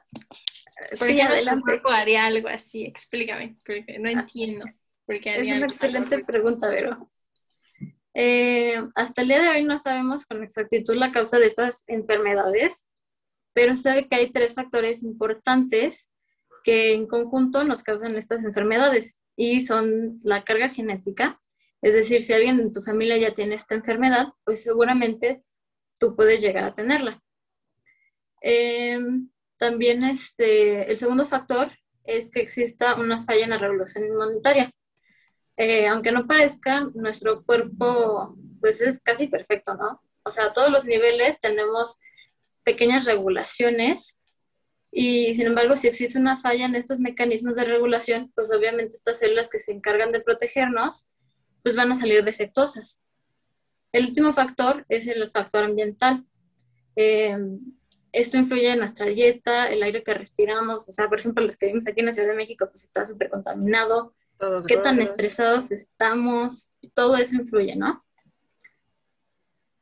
¿Por 0.97 1.07
sí, 1.07 1.15
qué 1.15 1.21
adelante. 1.21 1.61
cuerpo 1.61 1.89
haría 1.89 2.25
algo 2.25 2.49
así? 2.49 2.85
Explícame, 2.85 3.57
porque 3.65 3.99
no 3.99 4.09
ah, 4.09 4.13
entiendo. 4.13 4.65
Por 5.05 5.19
qué 5.19 5.31
haría 5.31 5.55
es 5.55 5.63
una 5.63 5.71
excelente 5.71 6.23
pregunta, 6.23 6.69
Vero. 6.69 7.09
Eh, 8.13 8.81
hasta 8.95 9.21
el 9.21 9.27
día 9.27 9.41
de 9.41 9.49
hoy 9.49 9.63
no 9.63 9.77
sabemos 9.77 10.25
con 10.25 10.41
exactitud 10.41 10.95
la 10.95 11.11
causa 11.11 11.37
de 11.37 11.47
estas 11.47 11.83
enfermedades, 11.87 12.87
pero 13.53 13.73
se 13.73 13.83
sabe 13.83 14.07
que 14.07 14.15
hay 14.15 14.31
tres 14.31 14.53
factores 14.53 15.03
importantes 15.03 16.09
que 16.65 16.93
en 16.93 17.05
conjunto 17.05 17.63
nos 17.63 17.83
causan 17.83 18.17
estas 18.17 18.43
enfermedades 18.43 19.21
y 19.35 19.61
son 19.61 20.19
la 20.23 20.43
carga 20.43 20.69
genética, 20.69 21.39
es 21.81 21.93
decir, 21.93 22.21
si 22.21 22.33
alguien 22.33 22.59
en 22.59 22.71
tu 22.71 22.81
familia 22.81 23.17
ya 23.17 23.35
tiene 23.35 23.53
esta 23.53 23.75
enfermedad, 23.75 24.29
pues 24.43 24.63
seguramente 24.63 25.43
tú 25.99 26.15
puedes 26.15 26.41
llegar 26.41 26.63
a 26.63 26.73
tenerla. 26.73 27.21
Eh, 28.41 28.99
también 29.57 30.03
este, 30.03 30.89
el 30.89 30.97
segundo 30.97 31.27
factor 31.27 31.71
es 32.03 32.31
que 32.31 32.41
exista 32.41 32.95
una 32.95 33.23
falla 33.23 33.43
en 33.43 33.51
la 33.51 33.59
regulación 33.59 34.05
inmunitaria. 34.05 34.71
Eh, 35.57 35.87
aunque 35.87 36.11
no 36.11 36.25
parezca, 36.25 36.89
nuestro 36.95 37.45
cuerpo 37.45 38.35
pues 38.59 38.81
es 38.81 38.99
casi 38.99 39.27
perfecto, 39.27 39.75
¿no? 39.75 40.01
O 40.23 40.31
sea, 40.31 40.45
a 40.45 40.53
todos 40.53 40.71
los 40.71 40.83
niveles 40.85 41.39
tenemos 41.39 41.99
pequeñas 42.63 43.05
regulaciones 43.05 44.17
y 44.97 45.33
sin 45.33 45.47
embargo, 45.47 45.75
si 45.75 45.89
existe 45.89 46.17
una 46.17 46.37
falla 46.37 46.65
en 46.65 46.73
estos 46.73 46.99
mecanismos 46.99 47.57
de 47.57 47.65
regulación, 47.65 48.31
pues 48.33 48.49
obviamente 48.49 48.95
estas 48.95 49.19
células 49.19 49.49
que 49.49 49.59
se 49.59 49.73
encargan 49.73 50.13
de 50.13 50.21
protegernos, 50.21 51.05
pues 51.63 51.75
van 51.75 51.91
a 51.91 51.95
salir 51.95 52.23
defectuosas. 52.23 53.03
El 53.91 54.05
último 54.05 54.31
factor 54.31 54.85
es 54.87 55.05
el 55.07 55.29
factor 55.29 55.65
ambiental. 55.65 56.25
Eh, 56.95 57.35
esto 58.13 58.37
influye 58.37 58.71
en 58.71 58.79
nuestra 58.79 59.07
dieta, 59.07 59.67
el 59.67 59.83
aire 59.83 60.01
que 60.01 60.13
respiramos, 60.13 60.87
o 60.87 60.91
sea, 60.93 61.09
por 61.09 61.19
ejemplo, 61.19 61.43
los 61.43 61.57
que 61.57 61.65
vivimos 61.65 61.85
aquí 61.87 61.99
en 61.99 62.05
la 62.05 62.13
Ciudad 62.13 62.29
de 62.29 62.35
México, 62.35 62.65
pues 62.71 62.85
está 62.85 63.05
súper 63.05 63.29
contaminado, 63.29 64.15
qué 64.65 64.77
tan 64.77 65.01
estresados 65.01 65.71
estamos, 65.71 66.71
todo 66.93 67.17
eso 67.17 67.35
influye, 67.35 67.75
¿no? 67.75 68.05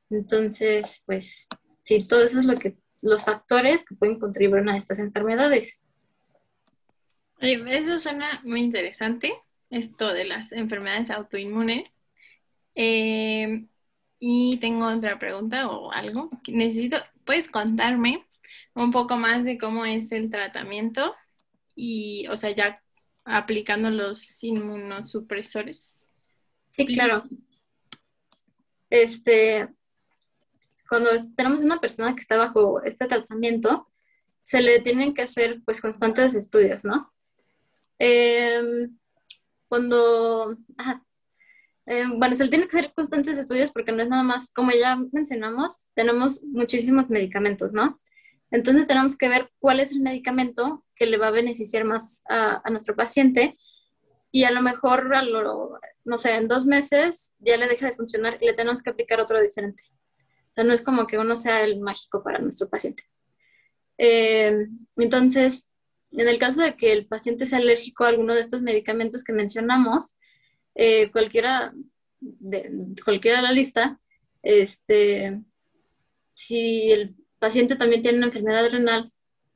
Entonces, 0.10 1.04
pues, 1.06 1.48
sí, 1.84 2.04
todo 2.08 2.24
eso 2.24 2.40
es 2.40 2.46
lo 2.46 2.58
que, 2.58 2.80
los 3.04 3.26
factores 3.26 3.86
que 3.86 3.96
pueden 3.96 4.20
contribuir 4.20 4.68
a 4.70 4.78
estas 4.78 4.98
enfermedades. 4.98 5.84
Eso 7.40 7.98
suena 7.98 8.42
muy 8.46 8.62
interesante, 8.62 9.34
esto 9.70 10.14
de 10.14 10.24
las 10.24 10.54
enfermedades 10.54 11.12
autoinmunes. 11.12 12.00
Eh, 12.74 13.66
y 14.20 14.58
tengo 14.62 14.88
otra 14.88 15.20
pregunta 15.20 15.68
o 15.70 15.92
algo. 15.92 16.30
Necesito, 16.48 16.98
¿puedes 17.26 17.52
contarme 17.52 18.26
un 18.74 18.92
poco 18.92 19.18
más 19.18 19.44
de 19.44 19.58
cómo 19.58 19.84
es 19.84 20.14
el 20.14 20.32
tratamiento? 20.32 21.14
Y, 21.76 22.26
o 22.28 22.38
sea, 22.38 22.52
ya 22.52 22.82
aplicando 23.26 23.90
los 23.90 24.42
inmunosupresores. 24.44 26.08
Sí, 26.72 26.86
claro. 26.86 27.24
Este, 28.90 29.68
cuando 30.94 31.10
tenemos 31.36 31.64
una 31.64 31.80
persona 31.80 32.14
que 32.14 32.22
está 32.22 32.38
bajo 32.38 32.84
este 32.84 33.08
tratamiento, 33.08 33.90
se 34.44 34.62
le 34.62 34.80
tienen 34.82 35.14
que 35.14 35.24
hacer 35.24 35.62
pues 35.66 35.82
constantes 35.82 36.36
estudios, 36.36 36.86
¿no? 36.86 37.12
Em, 37.98 38.96
cuando, 39.68 40.56
Em, 41.86 42.18
bueno, 42.18 42.36
se 42.36 42.46
le 42.46 42.50
tiene 42.50 42.68
que 42.68 42.78
hacer 42.78 42.94
constantes 42.94 43.38
estudios 43.38 43.72
porque 43.72 43.92
no 43.92 44.04
es 44.04 44.10
nada 44.10 44.24
más, 44.24 44.52
como 44.52 44.72
ya 44.72 44.98
mencionamos, 45.12 45.88
tenemos 45.94 46.42
muchísimos 46.44 47.10
medicamentos, 47.10 47.74
¿no? 47.74 48.00
Entonces 48.52 48.88
tenemos 48.88 49.18
que 49.18 49.28
ver 49.28 49.52
cuál 49.60 49.80
es 49.80 49.92
el 49.92 50.02
medicamento 50.02 50.86
que 50.96 51.08
le 51.08 51.18
va 51.18 51.28
a 51.28 51.32
beneficiar 51.32 51.84
más 51.86 52.22
a, 52.30 52.62
nuestro 52.70 52.96
paciente 52.96 53.58
y 54.32 54.46
a 54.46 54.52
lo 54.52 54.62
mejor, 54.62 55.10
no 56.06 56.18
sé, 56.18 56.36
en 56.36 56.48
dos 56.48 56.66
meses 56.66 57.34
ya 57.40 57.58
le 57.58 57.68
deja 57.68 57.88
de 57.88 57.94
funcionar 57.94 58.38
y 58.40 58.46
le 58.46 58.54
tenemos 58.54 58.82
que 58.82 58.92
aplicar 58.92 59.20
otro 59.20 59.42
diferente. 59.42 59.84
O 60.54 60.56
sea, 60.56 60.64
no 60.64 60.74
es 60.74 60.84
como 60.84 61.08
que 61.08 61.18
uno 61.18 61.36
sea 61.36 61.64
el 61.64 61.80
mágico 61.80 62.22
para 62.22 62.38
nuestro 62.38 62.70
paciente. 62.70 63.04
Em, 63.98 64.86
entonces, 64.98 65.66
en 66.12 66.28
el 66.28 66.38
caso 66.38 66.62
de 66.62 66.78
que 66.78 66.94
el 66.94 67.08
paciente 67.08 67.48
sea 67.48 67.58
alérgico 67.58 68.04
a 68.04 68.10
alguno 68.10 68.36
de 68.36 68.42
estos 68.42 68.62
medicamentos 68.62 69.24
que 69.24 69.34
mencionamos, 69.34 70.16
eh, 70.76 71.12
cualquiera, 71.12 71.74
de, 72.20 72.72
cualquiera 73.04 73.38
de 73.38 73.44
la 73.44 73.52
lista, 73.52 74.00
este, 74.44 75.42
si 76.34 76.92
el 76.92 77.16
paciente 77.40 77.76
también 77.76 78.04
tiene 78.04 78.20
una 78.20 78.28
enfermedad 78.28 78.70
renal 78.70 79.12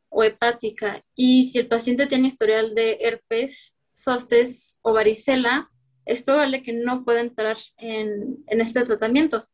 o 0.10 0.24
hepática 0.24 1.04
y 1.14 1.48
si 1.48 1.60
el 1.60 1.68
paciente 1.68 2.08
tiene 2.08 2.30
historial 2.30 2.74
de 2.74 2.98
herpes, 3.02 3.78
sostes 3.94 4.80
o 4.82 4.94
varicela, 4.94 5.70
es 6.06 6.24
probable 6.24 6.64
que 6.64 6.74
no 6.74 7.06
pueda 7.06 7.20
entrar 7.20 7.58
en, 7.78 8.44
en 8.48 8.62
este 8.62 8.84
tratamiento. 8.84 9.48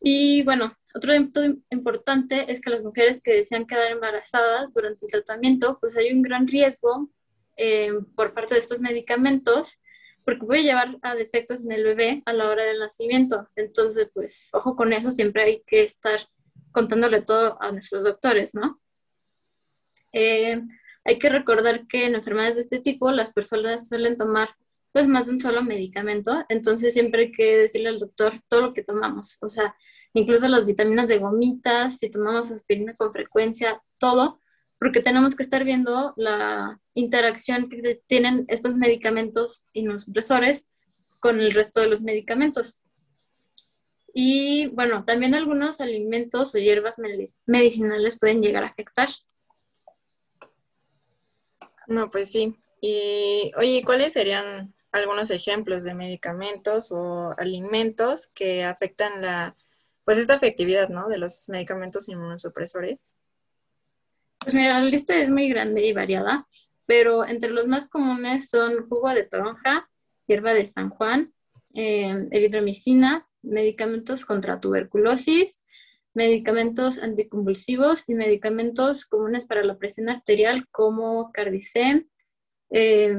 Y 0.00 0.42
bueno, 0.44 0.76
otro 0.94 1.12
punto 1.14 1.40
importante 1.70 2.50
es 2.50 2.60
que 2.60 2.70
las 2.70 2.82
mujeres 2.82 3.20
que 3.22 3.32
desean 3.32 3.66
quedar 3.66 3.90
embarazadas 3.90 4.72
durante 4.72 5.04
el 5.04 5.12
tratamiento, 5.12 5.78
pues 5.80 5.96
hay 5.96 6.12
un 6.12 6.22
gran 6.22 6.46
riesgo 6.46 7.10
eh, 7.56 7.92
por 8.14 8.34
parte 8.34 8.54
de 8.54 8.60
estos 8.60 8.80
medicamentos, 8.80 9.80
porque 10.24 10.46
puede 10.46 10.62
llevar 10.62 10.98
a 11.02 11.14
defectos 11.14 11.62
en 11.64 11.72
el 11.72 11.84
bebé 11.84 12.22
a 12.26 12.32
la 12.32 12.48
hora 12.48 12.64
del 12.64 12.78
nacimiento. 12.78 13.48
Entonces, 13.56 14.10
pues, 14.12 14.50
ojo 14.52 14.76
con 14.76 14.92
eso, 14.92 15.10
siempre 15.10 15.42
hay 15.42 15.62
que 15.66 15.82
estar 15.82 16.20
contándole 16.72 17.22
todo 17.22 17.60
a 17.62 17.72
nuestros 17.72 18.04
doctores, 18.04 18.54
¿no? 18.54 18.80
Eh, 20.12 20.60
hay 21.04 21.18
que 21.18 21.28
recordar 21.30 21.86
que 21.86 22.06
en 22.06 22.14
enfermedades 22.14 22.56
de 22.56 22.60
este 22.60 22.80
tipo 22.80 23.10
las 23.10 23.32
personas 23.32 23.88
suelen 23.88 24.16
tomar 24.16 24.50
pues 24.92 25.06
más 25.06 25.26
de 25.26 25.32
un 25.32 25.40
solo 25.40 25.62
medicamento, 25.62 26.44
entonces 26.48 26.94
siempre 26.94 27.24
hay 27.24 27.32
que 27.32 27.58
decirle 27.58 27.88
al 27.88 27.98
doctor 27.98 28.40
todo 28.48 28.62
lo 28.62 28.74
que 28.74 28.82
tomamos, 28.82 29.36
o 29.42 29.48
sea, 29.48 29.74
incluso 30.14 30.48
las 30.48 30.66
vitaminas 30.66 31.08
de 31.08 31.18
gomitas, 31.18 31.98
si 31.98 32.10
tomamos 32.10 32.50
aspirina 32.50 32.94
con 32.96 33.12
frecuencia, 33.12 33.82
todo, 33.98 34.40
porque 34.78 35.00
tenemos 35.00 35.34
que 35.34 35.42
estar 35.42 35.64
viendo 35.64 36.14
la 36.16 36.80
interacción 36.94 37.68
que 37.68 38.00
tienen 38.06 38.44
estos 38.48 38.74
medicamentos 38.74 39.66
inmunosupresores 39.72 40.68
con 41.20 41.40
el 41.40 41.50
resto 41.50 41.80
de 41.80 41.88
los 41.88 42.00
medicamentos. 42.00 42.80
Y 44.14 44.68
bueno, 44.68 45.04
también 45.04 45.34
algunos 45.34 45.80
alimentos 45.80 46.54
o 46.54 46.58
hierbas 46.58 46.96
medicinales 47.46 48.18
pueden 48.18 48.40
llegar 48.40 48.64
a 48.64 48.68
afectar. 48.68 49.08
No, 51.86 52.10
pues 52.10 52.30
sí. 52.30 52.56
Y 52.80 53.52
oye, 53.56 53.82
¿cuáles 53.84 54.12
serían 54.12 54.74
algunos 54.92 55.30
ejemplos 55.30 55.84
de 55.84 55.94
medicamentos 55.94 56.90
o 56.90 57.34
alimentos 57.38 58.28
que 58.28 58.64
afectan 58.64 59.20
la, 59.22 59.56
pues 60.08 60.16
esta 60.16 60.36
efectividad, 60.36 60.88
¿no? 60.88 61.06
De 61.10 61.18
los 61.18 61.50
medicamentos 61.50 62.08
inmunosupresores. 62.08 63.18
Pues 64.38 64.54
mira, 64.54 64.80
la 64.80 64.88
lista 64.88 65.14
es 65.14 65.28
muy 65.28 65.50
grande 65.50 65.86
y 65.86 65.92
variada, 65.92 66.48
pero 66.86 67.26
entre 67.26 67.50
los 67.50 67.66
más 67.66 67.90
comunes 67.90 68.48
son 68.48 68.88
jugo 68.88 69.10
de 69.10 69.24
toronja, 69.24 69.86
hierba 70.26 70.54
de 70.54 70.64
San 70.64 70.88
Juan, 70.88 71.34
eh, 71.74 72.24
eritromicina, 72.30 73.28
medicamentos 73.42 74.24
contra 74.24 74.60
tuberculosis, 74.60 75.62
medicamentos 76.14 76.96
anticonvulsivos 76.96 78.08
y 78.08 78.14
medicamentos 78.14 79.04
comunes 79.04 79.44
para 79.44 79.62
la 79.62 79.76
presión 79.76 80.08
arterial 80.08 80.66
como 80.70 81.32
Cardicem, 81.32 82.08
eh. 82.70 83.14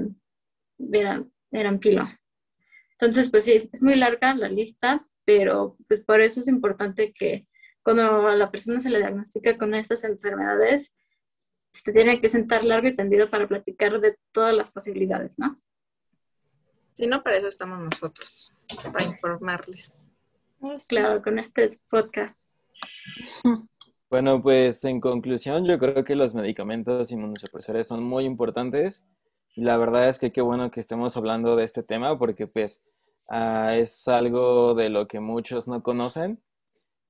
Entonces, 2.93 3.30
pues 3.30 3.43
sí, 3.43 3.52
es 3.71 3.84
muy 3.84 3.95
larga 3.95 4.34
la 4.34 4.49
lista, 4.49 5.08
pero 5.30 5.78
pues 5.88 6.04
por 6.04 6.22
eso 6.22 6.39
es 6.39 6.48
importante 6.48 7.13
que 7.13 7.46
cuando 7.84 8.28
a 8.28 8.36
la 8.36 8.50
persona 8.50 8.80
se 8.80 8.89
le 8.89 8.98
diagnostica 8.98 9.60
con 9.60 9.76
estas 9.76 10.04
enfermedades, 10.04 10.96
se 11.72 11.92
tiene 11.92 12.20
que 12.20 12.30
sentar 12.30 12.63
largo 12.63 12.88
y 12.88 12.96
tendido 12.96 13.30
para 13.30 13.48
platicar 13.48 14.02
de 14.02 14.18
todas 14.32 14.56
las 14.56 14.72
posibilidades, 14.72 15.38
¿no? 15.38 15.56
Si 16.94 17.06
no, 17.06 17.22
para 17.22 17.38
eso 17.38 17.48
estamos 17.48 17.78
nosotros, 17.78 18.56
para 18.92 19.06
informarles. 19.06 19.94
Claro, 20.88 21.22
con 21.22 21.38
este 21.38 21.70
podcast. 21.92 22.36
Bueno, 24.10 24.42
pues 24.42 24.84
en 24.84 25.00
conclusión, 25.00 25.63
yo 25.68 25.78
creo 25.78 26.04
que 26.04 26.15
los 26.15 26.34
medicamentos 26.34 27.12
inmunosupresores 27.12 27.86
son 27.86 28.04
muy 28.04 28.26
importantes. 28.26 29.06
Y 29.56 29.62
la 29.62 29.78
verdad 29.78 30.10
es 30.10 30.18
que 30.18 30.32
qué 30.32 30.42
bueno 30.42 30.72
que 30.72 30.80
estemos 30.80 31.15
hablando 31.18 31.56
de 31.56 31.65
este 31.65 31.84
tema 31.84 32.18
porque 32.18 32.48
pues 32.48 32.82
ah, 33.30 33.76
es 33.78 34.08
algo 34.08 34.74
de 34.76 34.89
lo 34.89 35.08
que 35.08 35.20
muchos 35.20 35.68
no 35.68 35.84
conocen 35.84 36.42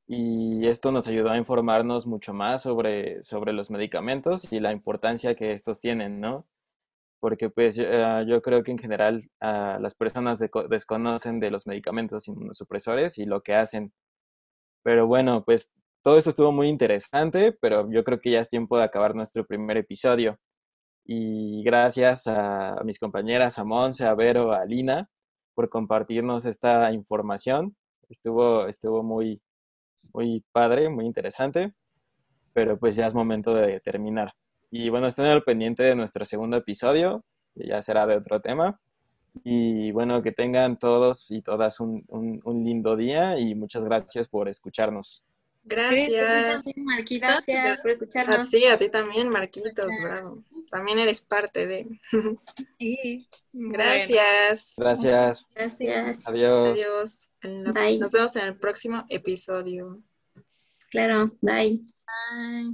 y 0.07 0.67
esto 0.67 0.91
nos 0.91 1.07
ayudó 1.07 1.31
a 1.31 1.37
informarnos 1.37 2.07
mucho 2.07 2.33
más 2.33 2.63
sobre, 2.63 3.23
sobre 3.23 3.53
los 3.53 3.69
medicamentos 3.69 4.51
y 4.51 4.59
la 4.59 4.71
importancia 4.71 5.35
que 5.35 5.53
estos 5.53 5.81
tienen, 5.81 6.19
¿no? 6.19 6.47
Porque 7.19 7.49
pues 7.51 7.75
yo, 7.75 7.85
ah, 7.91 8.25
creo 8.43 8.63
que 8.63 8.71
en 8.71 8.79
general 8.79 9.29
ah, 9.41 9.77
las 9.81 9.95
personas 9.95 10.39
desconocen 10.69 11.39
de 11.39 11.51
los 11.51 11.67
medicamentos 11.67 12.27
inmunosupresores 12.27 13.19
y 13.19 13.25
lo 13.25 13.43
que 13.43 13.55
hacen. 13.55 13.93
Pero 14.83 15.07
bueno, 15.07 15.43
pues 15.45 15.71
todo 16.03 16.17
esto 16.17 16.31
estuvo 16.31 16.51
muy 16.51 16.69
interesante, 16.69 17.51
pero 17.61 17.89
yo 17.91 18.03
creo 18.03 18.19
que 18.21 18.31
ya 18.31 18.39
es 18.41 18.49
tiempo 18.49 18.77
de 18.77 18.85
acabar 18.85 19.15
nuestro 19.15 19.45
primer 19.45 19.77
episodio. 19.77 20.39
Y 21.05 21.63
gracias 21.63 22.27
a 22.27 22.81
mis 22.85 22.99
compañeras, 22.99 23.59
a 23.59 23.65
Monse, 23.65 24.05
a 24.05 24.15
Vero, 24.15 24.53
a 24.53 24.65
Lina, 24.65 25.09
por 25.59 25.67
compartirnos 25.67 26.45
esta 26.45 26.89
información. 26.93 27.75
Estuvo, 28.07 28.67
estuvo 28.67 29.03
muy, 29.03 29.41
muy 30.13 30.41
padre, 30.53 30.87
muy 30.87 31.05
interesante, 31.05 31.73
pero 32.53 32.79
pues 32.79 32.95
ya 32.95 33.07
es 33.07 33.13
momento 33.13 33.53
de 33.53 33.81
terminar. 33.81 34.31
Y 34.71 34.87
bueno, 34.87 35.07
estén 35.07 35.25
al 35.25 35.43
pendiente 35.43 35.83
de 35.83 35.97
nuestro 35.97 36.23
segundo 36.23 36.55
episodio, 36.55 37.25
que 37.53 37.67
ya 37.67 37.81
será 37.81 38.07
de 38.07 38.15
otro 38.15 38.39
tema. 38.39 38.79
Y 39.43 39.91
bueno, 39.91 40.21
que 40.21 40.31
tengan 40.31 40.79
todos 40.79 41.29
y 41.29 41.41
todas 41.41 41.81
un, 41.81 42.05
un, 42.07 42.63
lindo 42.63 42.95
día 42.95 43.37
y 43.37 43.53
muchas 43.53 43.83
gracias 43.83 44.29
por 44.29 44.47
escucharnos. 44.47 45.25
Gracias. 45.63 46.65
Gracias 47.19 47.79
por 47.81 47.91
escucharnos. 47.91 48.49
Sí, 48.49 48.65
a 48.65 48.77
ti 48.77 48.89
también, 48.89 49.29
Marquitos, 49.29 49.89
bravo. 50.01 50.43
También 50.69 50.99
eres 50.99 51.21
parte 51.21 51.67
de. 51.67 51.87
Sí. 52.77 53.27
Gracias. 53.53 54.73
Gracias. 54.77 55.47
Gracias. 55.55 56.17
Adiós. 56.25 56.71
Adiós. 56.71 57.29
Nos 57.43 58.11
vemos 58.11 58.35
en 58.35 58.45
el 58.45 58.55
próximo 58.55 59.05
episodio. 59.09 60.01
Claro, 60.91 61.31
bye. 61.41 61.77
Bye. 61.77 62.67